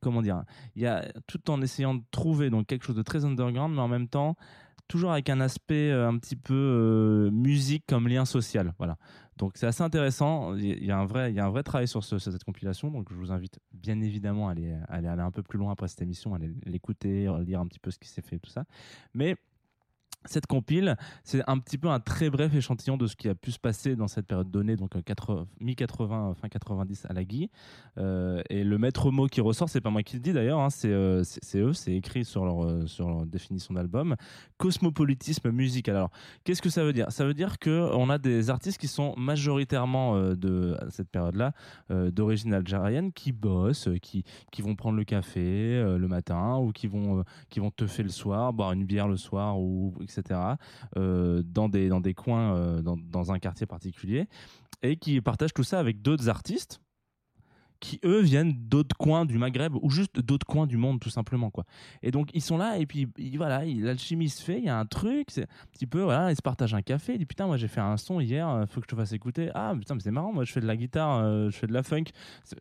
comment 0.00 0.22
dire 0.22 0.44
il 0.76 1.12
tout 1.26 1.50
en 1.50 1.60
essayant 1.62 1.94
de 1.94 2.02
trouver 2.12 2.48
donc 2.48 2.66
quelque 2.66 2.84
chose 2.84 2.94
de 2.94 3.02
très 3.02 3.24
underground 3.24 3.74
mais 3.74 3.80
en 3.80 3.88
même 3.88 4.06
temps 4.06 4.36
toujours 4.88 5.12
avec 5.12 5.28
un 5.30 5.40
aspect 5.40 5.90
euh, 5.90 6.08
un 6.08 6.16
petit 6.18 6.36
peu 6.36 6.54
euh, 6.54 7.30
musique 7.30 7.84
comme 7.86 8.08
lien 8.08 8.24
social 8.24 8.72
voilà. 8.78 8.96
Donc 9.36 9.52
c'est 9.56 9.66
assez 9.66 9.82
intéressant. 9.82 10.54
Il 10.56 10.82
y 10.84 10.90
a- 10.90 10.98
un 10.98 11.04
vrai 11.04 11.30
il 11.30 11.36
y 11.36 11.40
a 11.40 11.44
un 11.46 11.50
vrai 11.50 11.62
travail 11.62 11.86
sur, 11.86 12.02
ce- 12.02 12.18
sur 12.18 12.32
cette 12.32 12.44
compilation. 12.44 12.90
Donc 12.90 13.08
je 13.10 13.16
vous 13.16 13.32
invite 13.32 13.58
bien 13.72 14.00
évidemment 14.00 14.48
à 14.48 14.52
aller, 14.52 14.72
à 14.88 14.94
aller 14.94 15.08
un 15.08 15.30
peu 15.30 15.42
plus 15.42 15.58
loin 15.58 15.72
après 15.72 15.88
cette 15.88 16.00
émission 16.02 16.34
à 16.34 16.38
l'écouter 16.64 17.28
lire 17.44 17.60
un 17.60 17.66
petit 17.66 17.78
peu 17.80 17.90
ce 17.90 17.98
qui 17.98 18.08
s'est 18.08 18.22
fait 18.22 18.38
tout 18.38 18.50
ça. 18.50 18.64
Mais 19.12 19.36
cette 20.26 20.46
compile, 20.46 20.96
c'est 21.24 21.42
un 21.46 21.58
petit 21.58 21.78
peu 21.78 21.88
un 21.88 22.00
très 22.00 22.30
bref 22.30 22.54
échantillon 22.54 22.96
de 22.96 23.06
ce 23.06 23.16
qui 23.16 23.28
a 23.28 23.34
pu 23.34 23.52
se 23.52 23.58
passer 23.58 23.96
dans 23.96 24.08
cette 24.08 24.26
période 24.26 24.50
donnée, 24.50 24.76
donc 24.76 24.96
euh, 24.96 25.02
80 25.02 25.46
mi-80, 25.60 26.34
fin 26.34 26.48
90 26.48 27.06
à 27.08 27.12
la 27.12 27.24
Guy. 27.24 27.50
Euh, 27.98 28.42
et 28.50 28.64
le 28.64 28.78
maître 28.78 29.10
mot 29.10 29.26
qui 29.26 29.40
ressort, 29.40 29.68
c'est 29.68 29.80
pas 29.80 29.90
moi 29.90 30.02
qui 30.02 30.16
le 30.16 30.20
dis 30.22 30.32
d'ailleurs, 30.32 30.60
hein, 30.60 30.70
c'est 30.70 30.90
euh, 30.90 31.22
eux, 31.54 31.72
c'est 31.72 31.94
écrit 31.94 32.24
sur 32.24 32.44
leur, 32.44 32.64
euh, 32.64 32.86
sur 32.86 33.26
définition 33.26 33.74
d'album. 33.74 34.16
Cosmopolitisme 34.58 35.50
musical. 35.50 35.96
Alors, 35.96 36.10
qu'est-ce 36.44 36.62
que 36.62 36.70
ça 36.70 36.84
veut 36.84 36.92
dire? 36.92 37.10
Ça 37.10 37.24
veut 37.24 37.34
dire 37.34 37.58
que 37.58 37.90
on 37.94 38.10
a 38.10 38.18
des 38.18 38.50
artistes 38.50 38.78
qui 38.78 38.88
sont 38.88 39.14
majoritairement 39.16 40.16
euh, 40.16 40.34
de 40.34 40.76
à 40.80 40.90
cette 40.90 41.08
période-là 41.08 41.52
euh, 41.90 42.10
d'origine 42.10 42.54
algérienne, 42.54 43.12
qui 43.12 43.32
bossent, 43.32 43.88
euh, 43.88 43.98
qui, 43.98 44.24
qui 44.52 44.62
vont 44.62 44.74
prendre 44.74 44.96
le 44.96 45.04
café 45.04 45.40
euh, 45.40 45.98
le 45.98 46.08
matin 46.08 46.58
ou 46.58 46.72
qui 46.72 46.86
vont, 46.86 47.20
euh, 47.20 47.22
qui 47.50 47.60
vont 47.60 47.70
teuffer 47.70 48.02
le 48.02 48.08
soir, 48.08 48.52
boire 48.52 48.72
une 48.72 48.84
bière 48.84 49.08
le 49.08 49.16
soir 49.16 49.58
ou 49.58 49.94
etc. 50.02 50.15
euh, 50.96 51.42
dans 51.44 51.68
des 51.68 51.88
dans 51.88 52.00
des 52.00 52.14
coins 52.14 52.54
euh, 52.56 52.82
dans, 52.82 52.96
dans 52.96 53.32
un 53.32 53.38
quartier 53.38 53.66
particulier 53.66 54.26
et 54.82 54.96
qui 54.96 55.20
partagent 55.20 55.54
tout 55.54 55.64
ça 55.64 55.78
avec 55.78 56.02
d'autres 56.02 56.28
artistes 56.28 56.80
qui 57.78 58.00
eux 58.06 58.22
viennent 58.22 58.54
d'autres 58.68 58.96
coins 58.96 59.26
du 59.26 59.36
Maghreb 59.36 59.74
ou 59.82 59.90
juste 59.90 60.18
d'autres 60.20 60.46
coins 60.46 60.66
du 60.66 60.78
monde 60.78 60.98
tout 60.98 61.10
simplement 61.10 61.50
quoi. 61.50 61.64
Et 62.02 62.10
donc 62.10 62.30
ils 62.32 62.40
sont 62.40 62.56
là 62.56 62.78
et 62.78 62.86
puis 62.86 63.06
voilà, 63.36 63.66
il- 63.66 63.84
l'alchimie 63.84 64.30
se 64.30 64.42
fait, 64.42 64.58
il 64.58 64.64
y 64.64 64.68
a 64.70 64.78
un 64.78 64.86
truc, 64.86 65.28
un 65.38 65.44
petit 65.72 65.86
peu 65.86 66.00
voilà, 66.00 66.32
ils 66.32 66.36
se 66.36 66.40
partagent 66.42 66.72
un 66.72 66.80
café, 66.80 67.12
ils 67.14 67.18
disent 67.18 67.26
putain 67.26 67.46
moi 67.46 67.58
j'ai 67.58 67.68
fait 67.68 67.82
un 67.82 67.98
son 67.98 68.18
hier, 68.20 68.48
euh, 68.48 68.64
faut 68.66 68.80
que 68.80 68.86
je 68.86 68.94
te 68.94 68.96
fasse 68.98 69.12
écouter. 69.12 69.50
Ah 69.54 69.74
putain 69.78 69.94
mais 69.94 70.00
c'est 70.00 70.10
marrant, 70.10 70.32
moi 70.32 70.44
je 70.44 70.52
fais 70.52 70.60
de 70.60 70.66
la 70.66 70.74
guitare, 70.76 71.50
je 71.50 71.56
fais 71.56 71.66
de 71.66 71.74
la 71.74 71.82
funk, 71.82 72.04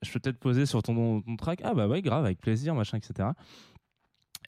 je 0.03 0.12
peux 0.12 0.19
peut-être 0.19 0.38
poser 0.38 0.65
sur 0.65 0.83
ton, 0.83 1.21
ton 1.21 1.35
track. 1.38 1.62
Ah 1.63 1.74
bah 1.74 1.88
ouais 1.88 2.01
grave 2.01 2.25
avec 2.25 2.41
plaisir 2.41 2.75
machin 2.75 2.97
etc. 2.97 3.29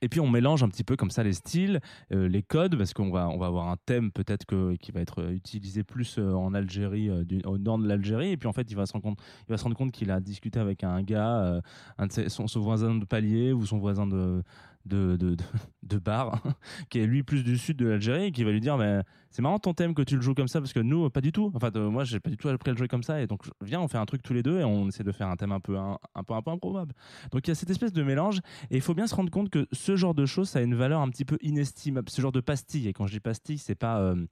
Et 0.01 0.09
puis 0.09 0.19
on 0.19 0.29
mélange 0.29 0.63
un 0.63 0.69
petit 0.69 0.83
peu 0.83 0.95
comme 0.95 1.11
ça 1.11 1.23
les 1.23 1.33
styles, 1.33 1.79
euh, 2.11 2.27
les 2.27 2.43
codes, 2.43 2.77
parce 2.77 2.93
qu'on 2.93 3.09
va, 3.09 3.29
on 3.29 3.37
va 3.37 3.47
avoir 3.47 3.69
un 3.69 3.77
thème 3.85 4.11
peut-être 4.11 4.45
qui 4.77 4.91
va 4.91 5.01
être 5.01 5.21
euh, 5.21 5.31
utilisé 5.31 5.83
plus 5.83 6.17
euh, 6.17 6.33
en 6.33 6.53
Algérie, 6.53 7.09
au 7.45 7.57
nord 7.57 7.79
de 7.79 7.87
l'Algérie. 7.87 8.31
Et 8.31 8.37
puis 8.37 8.47
en 8.47 8.53
fait, 8.53 8.69
il 8.69 8.75
va 8.75 8.85
se 8.85 8.93
rendre 8.93 9.03
compte, 9.03 9.19
il 9.47 9.51
va 9.51 9.57
se 9.57 9.63
rendre 9.63 9.75
compte 9.75 9.91
qu'il 9.91 10.11
a 10.11 10.19
discuté 10.19 10.59
avec 10.59 10.83
un 10.83 11.01
gars, 11.01 11.61
son 12.09 12.45
voisin 12.59 12.95
de 12.95 13.05
palier 13.05 13.53
ou 13.53 13.65
son 13.65 13.77
voisin 13.77 14.07
de, 14.07 14.43
de, 14.87 15.15
de, 15.17 15.35
de, 15.83 15.97
bar, 15.99 16.41
qui 16.89 16.99
est 16.99 17.05
lui 17.07 17.23
plus 17.23 17.43
du 17.43 17.57
sud 17.57 17.77
de 17.77 17.85
l'Algérie, 17.87 18.31
qui 18.31 18.43
va 18.43 18.51
lui 18.51 18.59
dire 18.61 18.77
mais 18.77 19.01
c'est 19.29 19.41
marrant 19.41 19.59
ton 19.59 19.73
thème 19.73 19.93
que 19.93 20.01
tu 20.01 20.15
le 20.15 20.21
joues 20.21 20.33
comme 20.33 20.47
ça, 20.47 20.59
parce 20.59 20.73
que 20.73 20.79
nous, 20.79 21.09
pas 21.09 21.21
du 21.21 21.31
tout. 21.31 21.51
Enfin, 21.53 21.69
euh, 21.75 21.89
moi, 21.89 22.03
j'ai 22.05 22.19
pas 22.19 22.29
du 22.29 22.37
tout 22.37 22.47
appris 22.49 22.69
à 22.71 22.73
le 22.73 22.77
jouer 22.77 22.87
comme 22.87 23.03
ça. 23.03 23.21
Et 23.21 23.27
donc, 23.27 23.43
viens, 23.61 23.79
on 23.81 23.87
fait 23.87 23.97
un 23.99 24.05
truc 24.05 24.23
tous 24.23 24.33
les 24.33 24.41
deux 24.41 24.59
et 24.59 24.63
on 24.63 24.87
essaie 24.87 25.03
de 25.03 25.11
faire 25.11 25.27
un 25.27 25.35
thème 25.35 25.51
un 25.51 25.59
peu, 25.59 25.77
un, 25.77 25.97
un 26.15 26.23
peu, 26.23 26.33
un 26.33 26.41
peu 26.41 26.49
improbable. 26.51 26.93
Donc, 27.31 27.45
il 27.47 27.49
y 27.49 27.51
a 27.51 27.55
cette 27.55 27.69
espèce 27.69 27.93
de 27.93 28.01
mélange. 28.03 28.39
Et 28.71 28.75
il 28.77 28.81
faut 28.81 28.95
bien 28.95 29.05
se 29.05 29.13
rendre 29.13 29.29
compte 29.29 29.49
que 29.49 29.67
ce 29.73 29.95
genre 29.95 30.15
de 30.15 30.25
choses, 30.25 30.49
ça 30.49 30.59
a 30.59 30.61
une 30.63 30.75
valeur 30.75 31.01
un 31.01 31.09
petit 31.09 31.25
peu 31.25 31.37
inestimable. 31.41 32.09
Ce 32.09 32.21
genre 32.21 32.31
de 32.31 32.39
pastille. 32.41 32.87
Et 32.87 32.93
quand 32.93 33.05
je 33.05 33.11
dis 33.13 33.19
pastille, 33.19 33.57
c'est 33.59 33.75
pas, 33.75 33.99
euh, 33.99 34.25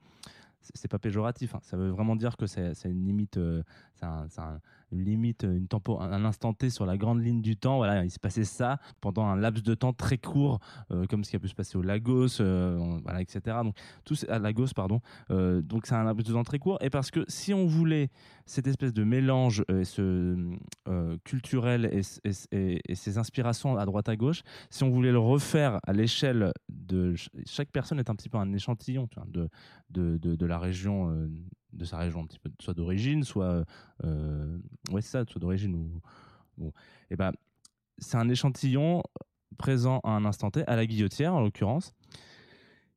c'est 0.73 0.87
pas 0.89 0.97
péjoratif. 0.97 1.53
hein. 1.53 1.59
Ça 1.61 1.77
veut 1.77 1.89
vraiment 1.89 2.15
dire 2.15 2.37
que 2.37 2.47
c'est 2.47 2.73
une 2.85 3.05
limite, 3.05 3.37
euh, 3.37 3.61
c'est 3.93 4.05
un- 4.05 4.59
limite, 4.91 5.43
une 5.43 5.67
tempo, 5.67 5.99
un, 5.99 6.25
instant 6.25 6.53
T 6.53 6.69
sur 6.69 6.85
la 6.85 6.97
grande 6.97 7.21
ligne 7.23 7.41
du 7.41 7.57
temps. 7.57 7.77
Voilà, 7.77 8.03
il 8.03 8.11
s'est 8.11 8.19
passé 8.19 8.43
ça 8.43 8.79
pendant 9.01 9.25
un 9.25 9.35
laps 9.35 9.63
de 9.63 9.73
temps 9.73 9.93
très 9.93 10.17
court, 10.17 10.59
euh, 10.91 11.05
comme 11.07 11.23
ce 11.23 11.29
qui 11.29 11.35
a 11.35 11.39
pu 11.39 11.47
se 11.47 11.55
passer 11.55 11.77
au 11.77 11.81
Lagos, 11.81 12.41
euh, 12.41 12.99
voilà, 13.03 13.21
etc. 13.21 13.57
Donc 13.63 13.75
tout 14.03 14.15
à 14.27 14.39
Lagos, 14.39 14.67
pardon. 14.75 15.01
Euh, 15.31 15.61
donc 15.61 15.85
c'est 15.87 15.95
un 15.95 16.03
laps 16.03 16.25
de 16.27 16.33
temps 16.33 16.43
très 16.43 16.59
court. 16.59 16.77
Et 16.81 16.89
parce 16.89 17.11
que 17.11 17.25
si 17.27 17.53
on 17.53 17.65
voulait 17.65 18.09
cette 18.45 18.67
espèce 18.67 18.93
de 18.93 19.03
mélange 19.03 19.63
euh, 19.71 19.83
euh, 20.87 21.17
culturel 21.23 21.89
et, 21.91 22.95
ces 22.95 23.17
inspirations 23.17 23.77
à 23.77 23.85
droite 23.85 24.09
à 24.09 24.15
gauche, 24.15 24.41
si 24.69 24.83
on 24.83 24.89
voulait 24.89 25.11
le 25.11 25.19
refaire 25.19 25.79
à 25.85 25.93
l'échelle 25.93 26.51
de 26.69 27.15
ch- 27.15 27.29
chaque 27.45 27.71
personne 27.71 27.99
est 27.99 28.09
un 28.09 28.15
petit 28.15 28.29
peu 28.29 28.37
un 28.37 28.53
échantillon 28.53 29.07
de, 29.27 29.49
de, 29.89 30.17
de, 30.17 30.45
la 30.45 30.59
région 30.59 31.09
euh, 31.09 31.27
de 31.75 31.85
sa 31.85 31.97
région 31.97 32.21
un 32.21 32.25
petit 32.25 32.39
peu 32.39 32.49
soit 32.59 32.73
d'origine 32.73 33.23
soit 33.23 33.65
euh, 34.03 34.57
ouais 34.91 35.01
ça 35.01 35.23
soit 35.27 35.39
d'origine 35.39 35.75
ou 35.75 36.01
bon 36.57 36.71
et 37.09 37.15
ben 37.15 37.31
c'est 37.97 38.17
un 38.17 38.29
échantillon 38.29 39.03
présent 39.57 39.99
à 40.03 40.11
un 40.11 40.25
instant 40.25 40.51
T 40.51 40.63
à 40.67 40.75
la 40.75 40.85
guillotière 40.85 41.33
en 41.33 41.41
l'occurrence 41.41 41.93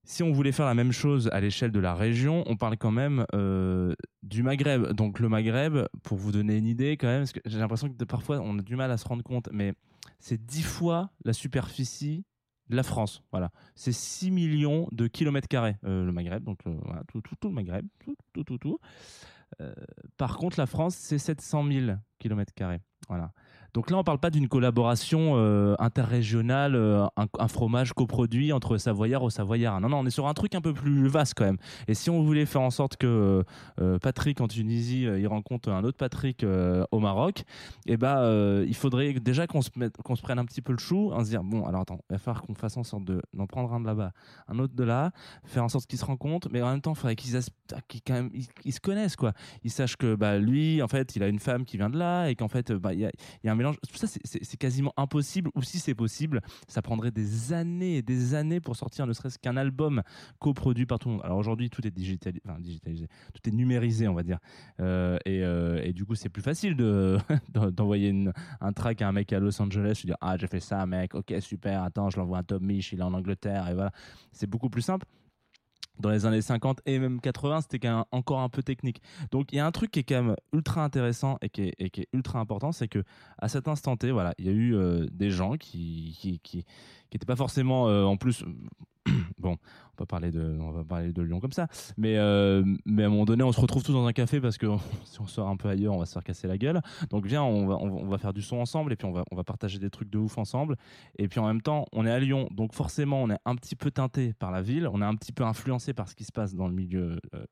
si 0.08 0.22
on 0.22 0.32
voulait 0.32 0.52
faire 0.52 0.64
la 0.64 0.74
même 0.74 0.90
chose 0.90 1.28
à 1.32 1.40
l'échelle 1.40 1.70
de 1.70 1.80
la 1.80 1.94
région, 1.94 2.42
on 2.46 2.56
parle 2.56 2.78
quand 2.78 2.90
même 2.90 3.26
euh, 3.34 3.94
du 4.22 4.42
Maghreb. 4.42 4.94
Donc 4.94 5.18
le 5.18 5.28
Maghreb, 5.28 5.86
pour 6.02 6.16
vous 6.16 6.32
donner 6.32 6.56
une 6.56 6.66
idée 6.66 6.92
quand 6.92 7.08
même, 7.08 7.20
parce 7.20 7.32
que 7.32 7.40
j'ai 7.44 7.58
l'impression 7.58 7.90
que 7.90 8.04
parfois 8.04 8.40
on 8.40 8.58
a 8.58 8.62
du 8.62 8.74
mal 8.74 8.90
à 8.90 8.96
se 8.96 9.06
rendre 9.06 9.22
compte, 9.22 9.50
mais 9.52 9.74
c'est 10.18 10.42
dix 10.42 10.62
fois 10.62 11.10
la 11.26 11.34
superficie 11.34 12.24
de 12.70 12.76
la 12.76 12.82
France. 12.82 13.22
Voilà, 13.30 13.50
c'est 13.74 13.92
6 13.92 14.30
millions 14.30 14.88
de 14.92 15.06
kilomètres 15.06 15.48
carrés 15.48 15.76
euh, 15.84 16.04
le 16.04 16.12
Maghreb. 16.12 16.44
Donc 16.44 16.60
euh, 16.66 16.74
voilà, 16.84 17.02
tout, 17.08 17.20
tout, 17.20 17.34
tout 17.40 17.48
le 17.48 17.54
Maghreb, 17.54 17.86
tout, 17.98 18.16
tout, 18.32 18.44
tout, 18.44 18.58
tout. 18.58 18.78
Euh, 19.60 19.72
par 20.16 20.36
contre, 20.36 20.58
la 20.58 20.66
France, 20.66 20.94
c'est 20.94 21.18
700 21.18 21.66
000 21.70 21.96
kilomètres 22.18 22.54
carrés. 22.54 22.80
Voilà. 23.08 23.32
Donc 23.74 23.90
là, 23.90 23.98
on 23.98 24.04
parle 24.04 24.18
pas 24.18 24.30
d'une 24.30 24.48
collaboration 24.48 25.34
euh, 25.36 25.74
interrégionale, 25.78 26.74
euh, 26.74 27.06
un, 27.16 27.48
fromage 27.48 27.92
coproduit 27.92 28.52
entre 28.52 28.78
Savoyard 28.78 29.22
au 29.22 29.30
Savoyard. 29.30 29.80
Non, 29.80 29.88
non, 29.88 29.98
on 29.98 30.06
est 30.06 30.10
sur 30.10 30.26
un 30.26 30.34
truc 30.34 30.54
un 30.54 30.60
peu 30.60 30.72
plus 30.72 31.08
vaste 31.08 31.34
quand 31.36 31.44
même. 31.44 31.58
Et 31.86 31.94
si 31.94 32.10
on 32.10 32.22
voulait 32.22 32.46
faire 32.46 32.62
en 32.62 32.70
sorte 32.70 32.96
que 32.96 33.44
euh, 33.80 33.98
Patrick 33.98 34.40
en 34.40 34.48
Tunisie, 34.48 35.02
il 35.02 35.26
rencontre 35.26 35.68
un 35.70 35.84
autre 35.84 35.96
Patrick 35.96 36.44
au 36.90 36.98
Maroc, 36.98 37.44
eh 37.86 37.96
ben, 37.96 38.64
il 38.66 38.74
faudrait 38.74 39.12
déjà 39.14 39.46
qu'on 39.46 39.62
se, 39.62 39.70
qu'on 40.04 40.16
prenne 40.16 40.38
un 40.38 40.44
petit 40.44 40.62
peu 40.62 40.72
le 40.72 40.78
chou, 40.78 41.12
en 41.12 41.24
se 41.24 41.30
dire 41.30 41.42
bon, 41.42 41.66
alors 41.66 41.82
attends, 41.82 42.00
il 42.10 42.14
va 42.14 42.18
falloir 42.18 42.42
qu'on 42.42 42.54
fasse 42.54 42.76
en 42.76 42.84
sorte 42.84 43.04
de 43.04 43.20
d'en 43.34 43.46
prendre 43.46 43.72
un 43.72 43.80
de 43.80 43.86
là-bas, 43.86 44.12
un 44.48 44.58
autre 44.58 44.74
de 44.74 44.84
là, 44.84 45.12
faire 45.44 45.64
en 45.64 45.68
sorte 45.68 45.86
qu'ils 45.86 45.98
se 45.98 46.04
rencontrent, 46.04 46.48
mais 46.50 46.62
en 46.62 46.70
même 46.70 46.80
temps, 46.80 46.92
il 46.92 46.98
faudrait 46.98 47.16
qu'ils 47.16 47.40
se 47.40 48.80
connaissent 48.80 49.16
quoi. 49.16 49.32
Ils 49.64 49.70
sachent 49.70 49.96
que 49.96 50.14
bah 50.14 50.38
lui, 50.38 50.82
en 50.82 50.88
fait, 50.88 51.16
il 51.16 51.22
a 51.22 51.28
une 51.28 51.38
femme 51.38 51.64
qui 51.64 51.76
vient 51.76 51.90
de 51.90 51.98
là 51.98 52.28
et 52.28 52.34
qu'en 52.34 52.48
fait, 52.48 52.72
bah, 52.72 52.94
il 52.94 53.00
y 53.00 53.08
y 53.44 53.48
a 53.48 53.52
un 53.52 53.57
Tout 53.62 53.96
ça, 53.96 54.06
c'est- 54.06 54.56
quasiment 54.56 54.92
impossible. 54.96 55.50
Ou 55.54 55.62
si 55.62 55.78
c'est 55.78 55.94
possible, 55.94 56.40
ça 56.66 56.82
prendrait 56.82 57.10
des 57.10 57.52
années 57.52 57.98
et 57.98 58.02
des 58.02 58.34
années 58.34 58.60
pour 58.60 58.76
sortir 58.76 59.06
ne 59.06 59.12
serait-ce 59.12 59.38
qu'un 59.38 59.56
album 59.56 60.02
coproduit 60.38 60.86
par 60.86 60.98
tout 60.98 61.08
le 61.08 61.14
monde. 61.16 61.24
Alors 61.24 61.38
aujourd'hui, 61.38 61.70
tout 61.70 61.86
est 61.86 61.90
digitalisé, 61.90 62.40
tout 63.34 63.48
est 63.48 63.52
numérisé, 63.52 64.08
on 64.08 64.14
va 64.14 64.22
dire. 64.22 64.38
Euh, 64.80 65.18
et, 65.24 65.42
euh, 65.44 65.80
et 65.84 65.92
du 65.92 66.04
coup, 66.04 66.14
c'est 66.14 66.28
plus 66.28 66.42
facile 66.42 66.76
de 66.76 67.16
d'en- 67.52 67.70
d'envoyer 67.70 68.14
un 68.60 68.72
track 68.72 69.02
à 69.02 69.08
un 69.08 69.12
mec 69.12 69.32
à 69.32 69.38
Los 69.38 69.60
Angeles, 69.62 69.98
lui 70.02 70.06
dire 70.06 70.16
ah 70.20 70.36
j'ai 70.36 70.46
fait 70.46 70.60
ça, 70.60 70.84
mec, 70.86 71.14
ok 71.14 71.34
super, 71.40 71.82
attends, 71.82 72.10
je 72.10 72.18
l'envoie 72.18 72.38
à 72.38 72.42
Tom 72.42 72.64
Mich, 72.64 72.92
il 72.92 73.00
est 73.00 73.02
en 73.02 73.14
Angleterre, 73.14 73.68
et 73.68 73.74
voilà. 73.74 73.90
C'est 74.32 74.46
beaucoup 74.48 74.70
plus 74.70 74.82
simple. 74.82 75.06
Dans 75.98 76.10
les 76.10 76.26
années 76.26 76.42
50 76.42 76.80
et 76.86 76.98
même 76.98 77.20
80, 77.20 77.62
c'était 77.62 77.78
quand 77.78 77.96
même 77.96 78.04
encore 78.12 78.40
un 78.40 78.48
peu 78.48 78.62
technique. 78.62 79.02
Donc 79.30 79.52
il 79.52 79.56
y 79.56 79.58
a 79.60 79.66
un 79.66 79.72
truc 79.72 79.90
qui 79.90 80.00
est 80.00 80.04
quand 80.04 80.22
même 80.22 80.36
ultra 80.52 80.84
intéressant 80.84 81.38
et 81.42 81.48
qui 81.48 81.72
est, 81.78 82.08
ultra 82.12 82.38
important, 82.38 82.72
c'est 82.72 82.88
que 82.88 83.02
à 83.38 83.48
cet 83.48 83.68
instant 83.68 83.96
T, 83.96 84.10
voilà, 84.10 84.34
il 84.38 84.46
y 84.46 84.48
a 84.48 84.52
eu 84.52 84.74
euh, 84.74 85.06
des 85.10 85.30
gens 85.30 85.56
qui 85.56 86.40
qui 86.42 86.64
pas 87.26 87.36
forcément 87.36 87.88
euh, 87.88 88.04
en 88.04 88.16
plus 88.16 88.44
bon, 89.38 89.56
va 89.98 90.06
parler 90.06 90.30
de, 90.30 90.56
on 90.60 90.70
va 90.70 90.84
parler 90.84 91.12
de 91.12 91.22
Lyon 91.22 91.40
comme 91.40 91.52
ça, 91.52 91.66
mais 91.96 92.16
euh, 92.16 92.62
mais 92.84 93.04
à 93.04 93.06
un 93.06 93.10
moment 93.10 93.24
donné, 93.24 93.42
on 93.42 93.52
se 93.52 93.60
retrouve 93.60 93.82
tous 93.82 93.92
dans 93.92 94.06
un 94.06 94.12
café 94.12 94.40
parce 94.40 94.58
que 94.58 94.66
si 95.04 95.20
on 95.20 95.26
sort 95.26 95.48
un 95.48 95.56
peu 95.56 95.68
ailleurs, 95.68 95.94
on 95.94 95.98
va 95.98 96.06
se 96.06 96.12
faire 96.12 96.24
casser 96.24 96.48
la 96.48 96.58
gueule. 96.58 96.80
Donc 97.10 97.26
viens, 97.26 97.42
on 97.42 97.66
va, 97.66 97.76
on 97.76 98.06
va 98.06 98.18
faire 98.18 98.32
du 98.32 98.42
son 98.42 98.56
ensemble 98.56 98.92
et 98.92 98.96
puis 98.96 99.06
on 99.06 99.12
va, 99.12 99.24
on 99.30 99.36
va 99.36 99.44
partager 99.44 99.78
des 99.78 99.90
trucs 99.90 100.10
de 100.10 100.18
ouf 100.18 100.38
ensemble. 100.38 100.76
Et 101.18 101.28
puis 101.28 101.40
en 101.40 101.46
même 101.46 101.62
temps, 101.62 101.86
on 101.92 102.06
est 102.06 102.10
à 102.10 102.18
Lyon, 102.18 102.48
donc 102.50 102.74
forcément, 102.74 103.22
on 103.22 103.30
est 103.30 103.38
un 103.44 103.56
petit 103.56 103.76
peu 103.76 103.90
teinté 103.90 104.32
par 104.34 104.50
la 104.50 104.62
ville, 104.62 104.88
on 104.92 105.02
est 105.02 105.06
un 105.06 105.14
petit 105.14 105.32
peu 105.32 105.44
influencé 105.44 105.92
par 105.92 106.08
ce 106.08 106.14
qui 106.14 106.24
se 106.24 106.32
passe 106.32 106.54
dans 106.54 106.68
le 106.68 106.74
milieu 106.74 107.18
euh, 107.34 107.44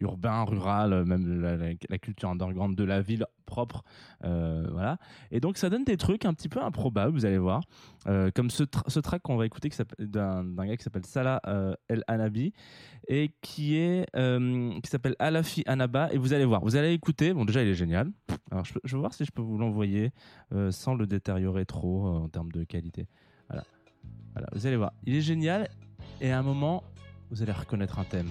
urbain, 0.00 0.44
rural, 0.44 1.04
même 1.04 1.40
la, 1.40 1.98
culture 1.98 2.28
underground 2.28 2.76
de 2.76 2.84
la 2.84 3.00
ville 3.00 3.26
propre, 3.44 3.84
euh, 4.24 4.66
voilà. 4.72 4.98
Et 5.30 5.40
donc 5.40 5.58
ça 5.58 5.70
donne 5.70 5.84
des 5.84 5.96
trucs 5.96 6.24
un 6.24 6.34
petit 6.34 6.48
peu 6.48 6.60
improbables, 6.62 7.12
vous 7.12 7.24
allez 7.24 7.38
voir, 7.38 7.62
euh, 8.06 8.30
comme 8.34 8.50
ce, 8.50 8.64
ce 8.86 9.00
track 9.00 9.22
qu'on 9.22 9.36
va 9.36 9.46
écouter 9.46 9.70
d'un 9.98 10.44
gars 10.66 10.76
qui 10.76 10.82
s'appelle 10.82 11.06
Salah 11.06 11.40
euh, 11.46 11.74
Anabi 12.06 12.52
et 13.06 13.32
qui 13.42 13.76
est 13.76 14.06
euh, 14.16 14.80
qui 14.80 14.90
s'appelle 14.90 15.14
Alafi 15.18 15.62
Anaba 15.66 16.12
et 16.12 16.18
vous 16.18 16.32
allez 16.32 16.44
voir, 16.44 16.62
vous 16.62 16.76
allez 16.76 16.92
écouter. 16.92 17.34
Bon 17.34 17.44
déjà 17.44 17.62
il 17.62 17.68
est 17.68 17.74
génial. 17.74 18.10
Alors 18.50 18.64
je, 18.64 18.72
vais 18.74 18.98
voir 18.98 19.12
si 19.12 19.24
je 19.24 19.30
peux 19.30 19.42
vous 19.42 19.58
l'envoyer 19.58 20.12
euh, 20.52 20.70
sans 20.70 20.94
le 20.94 21.06
détériorer 21.06 21.66
trop 21.66 22.06
en 22.06 22.28
termes 22.28 22.52
de 22.52 22.64
qualité. 22.64 23.06
Voilà. 23.48 23.64
voilà, 24.32 24.48
vous 24.52 24.66
allez 24.66 24.76
voir, 24.76 24.92
il 25.04 25.14
est 25.16 25.20
génial 25.20 25.68
et 26.20 26.30
à 26.30 26.38
un 26.38 26.42
moment 26.42 26.82
vous 27.30 27.42
allez 27.42 27.52
reconnaître 27.52 27.98
un 27.98 28.04
thème. 28.04 28.30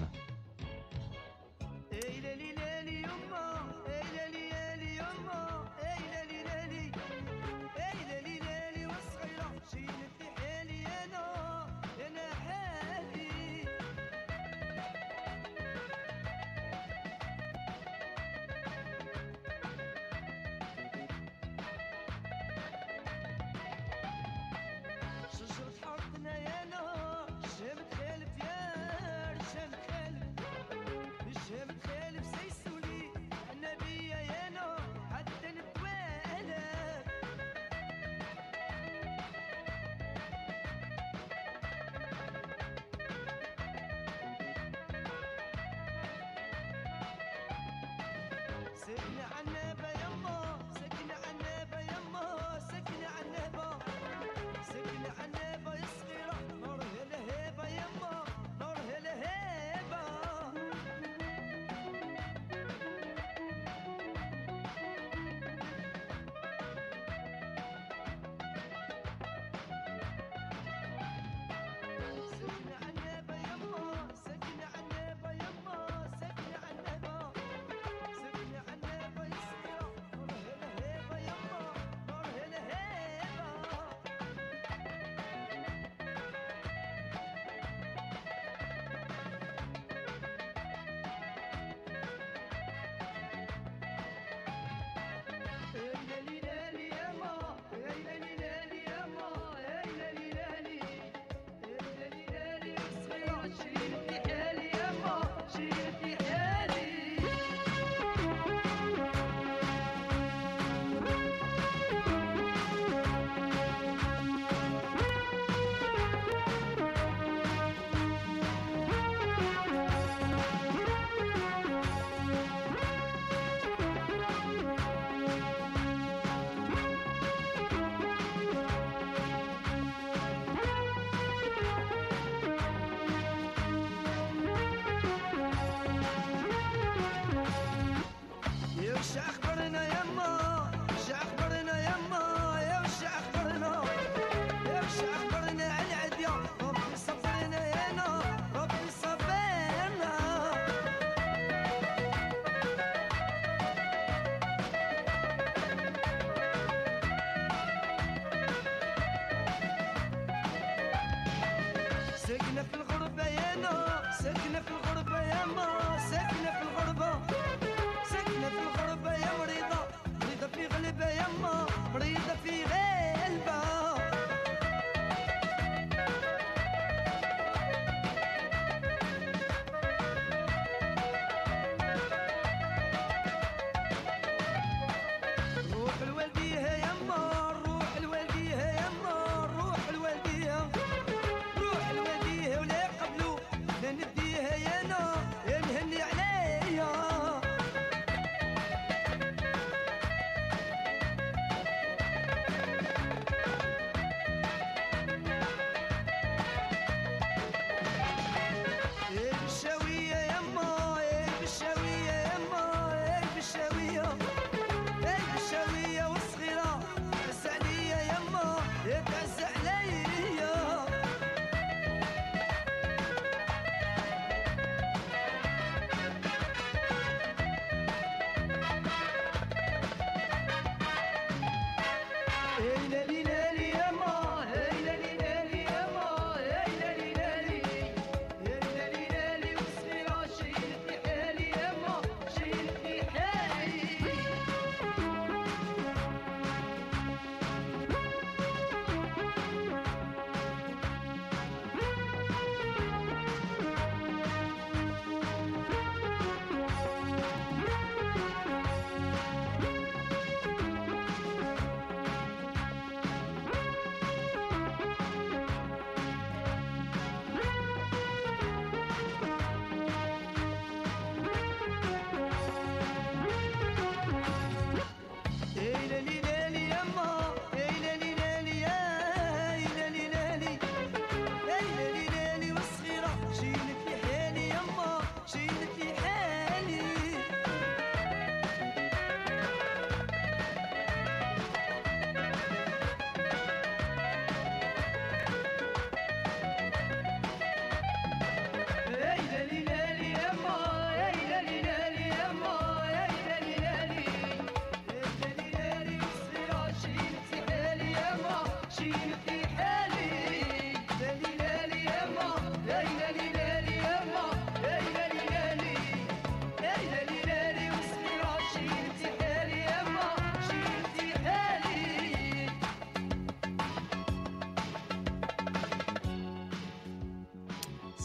Yeah. 232.64 233.03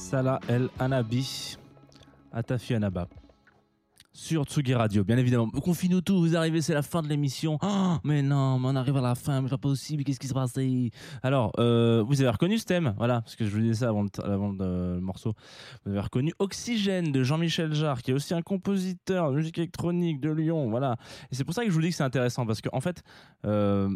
Salah 0.09 0.39
El 0.47 0.69
Anabi, 0.79 1.55
Atafi 2.31 2.73
Anaba. 2.73 3.07
Sur 4.11 4.43
Tsugi 4.45 4.73
Radio, 4.73 5.03
bien 5.03 5.17
évidemment. 5.17 5.51
Confine-nous 5.51 6.01
tout, 6.01 6.19
vous 6.19 6.35
arrivez, 6.35 6.61
c'est 6.63 6.73
la 6.73 6.81
fin 6.81 7.03
de 7.03 7.07
l'émission. 7.07 7.59
Oh, 7.61 7.97
mais 8.03 8.23
non, 8.23 8.59
on 8.63 8.75
arrive 8.75 8.97
à 8.97 9.01
la 9.01 9.13
fin, 9.13 9.39
mais 9.39 9.47
c'est 9.47 9.51
pas 9.51 9.59
possible, 9.59 10.03
qu'est-ce 10.03 10.19
qui 10.19 10.27
se 10.27 10.33
passe 10.33 10.57
Alors, 11.21 11.51
euh, 11.59 12.03
vous 12.07 12.19
avez 12.21 12.29
reconnu 12.31 12.57
ce 12.57 12.65
thème, 12.65 12.95
voilà, 12.97 13.21
parce 13.21 13.35
que 13.35 13.45
je 13.45 13.51
vous 13.51 13.61
disais 13.61 13.85
ça 13.85 13.89
avant 13.89 14.01
le, 14.51 14.99
morceau. 14.99 15.35
Vous 15.85 15.91
avez 15.91 15.99
reconnu 15.99 16.33
Oxygène 16.39 17.11
de 17.11 17.21
Jean-Michel 17.21 17.71
Jarre, 17.75 18.01
qui 18.01 18.09
est 18.09 18.15
aussi 18.15 18.33
un 18.33 18.41
compositeur 18.41 19.29
de 19.29 19.35
musique 19.35 19.59
électronique 19.59 20.19
de 20.19 20.31
Lyon, 20.31 20.71
voilà. 20.71 20.97
Et 21.31 21.35
c'est 21.35 21.43
pour 21.43 21.53
ça 21.53 21.63
que 21.63 21.69
je 21.69 21.75
vous 21.75 21.81
dis 21.81 21.89
que 21.89 21.95
c'est 21.95 22.03
intéressant, 22.03 22.47
parce 22.47 22.61
qu'en 22.61 22.81
fait, 22.81 23.03
euh, 23.45 23.87